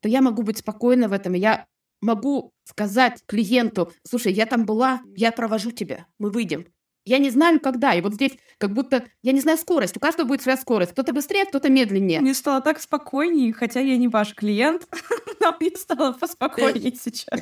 то 0.00 0.08
я 0.08 0.20
могу 0.20 0.42
быть 0.42 0.58
спокойна 0.58 1.08
в 1.08 1.12
этом. 1.12 1.34
Я 1.34 1.66
могу 2.00 2.52
сказать 2.70 3.22
клиенту, 3.26 3.92
слушай, 4.06 4.32
я 4.32 4.46
там 4.46 4.64
была, 4.64 5.02
я 5.16 5.32
провожу 5.32 5.70
тебя, 5.70 6.06
мы 6.18 6.30
выйдем. 6.30 6.66
Я 7.06 7.18
не 7.18 7.30
знаю, 7.30 7.60
когда. 7.60 7.94
И 7.94 8.02
вот 8.02 8.14
здесь 8.14 8.32
как 8.58 8.74
будто, 8.74 9.04
я 9.22 9.32
не 9.32 9.40
знаю 9.40 9.56
скорость. 9.56 9.96
У 9.96 10.00
каждого 10.00 10.28
будет 10.28 10.42
своя 10.42 10.58
скорость. 10.58 10.92
Кто-то 10.92 11.12
быстрее, 11.12 11.46
кто-то 11.46 11.70
медленнее. 11.70 12.20
Мне 12.20 12.34
стало 12.34 12.60
так 12.60 12.78
спокойнее, 12.80 13.52
хотя 13.52 13.80
я 13.80 13.96
не 13.96 14.08
ваш 14.08 14.34
клиент, 14.34 14.86
но 15.40 15.56
мне 15.58 15.70
стало 15.76 16.12
поспокойнее 16.12 16.94
сейчас. 16.94 17.40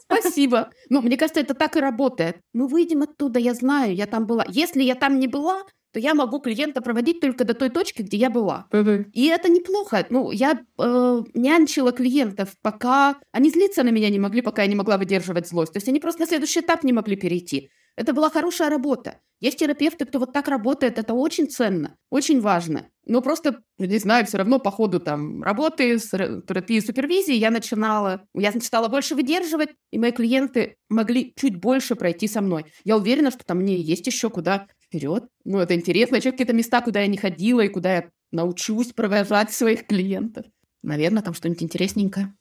Спасибо. 0.00 0.70
Ну, 0.88 1.02
мне 1.02 1.16
кажется, 1.16 1.40
это 1.40 1.54
так 1.54 1.76
и 1.76 1.80
работает. 1.80 2.38
Мы 2.54 2.66
выйдем 2.66 3.02
оттуда, 3.02 3.38
я 3.38 3.54
знаю, 3.54 3.94
я 3.94 4.06
там 4.06 4.26
была. 4.26 4.44
Если 4.48 4.82
я 4.82 4.94
там 4.94 5.18
не 5.18 5.28
была, 5.28 5.62
то 5.92 6.00
я 6.00 6.14
могу 6.14 6.40
клиента 6.40 6.80
проводить 6.80 7.20
только 7.20 7.44
до 7.44 7.54
той 7.54 7.68
точки, 7.68 8.02
где 8.02 8.16
я 8.16 8.30
была. 8.30 8.66
И 9.12 9.26
это 9.26 9.48
неплохо. 9.48 10.06
Ну, 10.10 10.30
я 10.30 10.58
э, 10.78 11.22
нянчила 11.34 11.92
клиентов, 11.92 12.54
пока 12.62 13.16
они 13.30 13.50
злиться 13.50 13.82
на 13.82 13.90
меня 13.90 14.08
не 14.08 14.18
могли, 14.18 14.42
пока 14.42 14.62
я 14.62 14.68
не 14.68 14.74
могла 14.74 14.96
выдерживать 14.96 15.48
злость. 15.48 15.72
То 15.72 15.76
есть 15.78 15.88
они 15.88 16.00
просто 16.00 16.22
на 16.22 16.26
следующий 16.26 16.60
этап 16.60 16.82
не 16.84 16.92
могли 16.92 17.16
перейти. 17.16 17.70
Это 17.96 18.14
была 18.14 18.30
хорошая 18.30 18.70
работа. 18.70 19.20
Есть 19.40 19.58
терапевты, 19.58 20.04
кто 20.04 20.20
вот 20.20 20.32
так 20.32 20.46
работает, 20.46 20.98
это 20.98 21.14
очень 21.14 21.50
ценно, 21.50 21.96
очень 22.10 22.40
важно. 22.40 22.86
Но 23.04 23.20
просто, 23.20 23.58
не 23.76 23.98
знаю, 23.98 24.24
все 24.24 24.38
равно 24.38 24.60
по 24.60 24.70
ходу 24.70 25.00
там 25.00 25.42
работы, 25.42 25.98
терапии 25.98 26.78
супервизии 26.78 27.34
я 27.34 27.50
начинала, 27.50 28.22
я 28.34 28.52
стала 28.52 28.86
больше 28.86 29.16
выдерживать, 29.16 29.70
и 29.90 29.98
мои 29.98 30.12
клиенты 30.12 30.76
могли 30.88 31.34
чуть 31.36 31.56
больше 31.56 31.96
пройти 31.96 32.28
со 32.28 32.40
мной. 32.40 32.66
Я 32.84 32.96
уверена, 32.96 33.32
что 33.32 33.44
там 33.44 33.58
мне 33.58 33.74
есть 33.74 34.06
еще 34.06 34.30
куда 34.30 34.68
вперед. 34.92 35.24
Ну, 35.44 35.58
это 35.58 35.74
интересно. 35.74 36.16
Еще 36.16 36.32
какие-то 36.32 36.52
места, 36.52 36.82
куда 36.82 37.00
я 37.00 37.06
не 37.06 37.16
ходила 37.16 37.62
и 37.62 37.68
куда 37.68 37.96
я 37.96 38.10
научусь 38.30 38.92
провожать 38.92 39.52
своих 39.52 39.86
клиентов. 39.86 40.44
Наверное, 40.82 41.22
там 41.22 41.32
что-нибудь 41.32 41.62
интересненькое. 41.62 42.34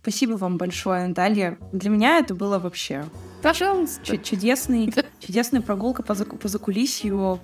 Спасибо 0.00 0.34
вам 0.34 0.56
большое, 0.56 1.08
Наталья. 1.08 1.58
Для 1.72 1.90
меня 1.90 2.18
это 2.18 2.34
было 2.34 2.58
вообще... 2.58 3.04
Пожалуйста. 3.42 4.16
Чудесный, 4.16 4.92
чудесная 5.20 5.60
прогулка 5.60 6.02
по, 6.02 6.14
заку, 6.14 6.36
по 6.36 6.48
закулисью, 6.48 7.40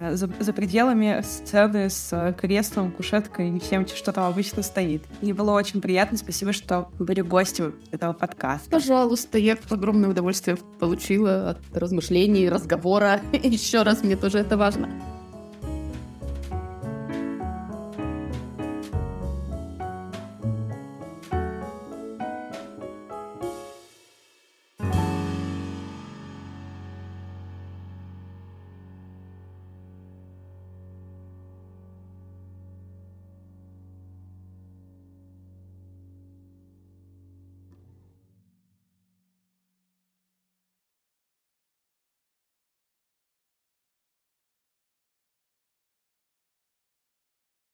за, 0.00 0.28
за 0.38 0.52
пределами 0.52 1.22
сцены 1.22 1.88
с 1.90 2.34
креслом, 2.38 2.92
кушеткой 2.92 3.50
и 3.50 3.58
всем, 3.58 3.86
что 3.86 4.12
там 4.12 4.24
обычно 4.24 4.62
стоит. 4.62 5.02
Мне 5.22 5.34
было 5.34 5.52
очень 5.52 5.80
приятно. 5.80 6.18
Спасибо, 6.18 6.52
что 6.52 6.88
были 6.98 7.22
гостем 7.22 7.74
этого 7.90 8.12
подкаста. 8.12 8.70
Пожалуйста, 8.70 9.38
я 9.38 9.56
огромное 9.70 10.10
удовольствие 10.10 10.56
получила 10.78 11.50
от 11.50 11.58
размышлений, 11.76 12.48
разговора. 12.48 13.20
Еще 13.32 13.82
раз, 13.82 14.02
мне 14.02 14.16
тоже 14.16 14.38
это 14.38 14.56
важно. 14.56 14.90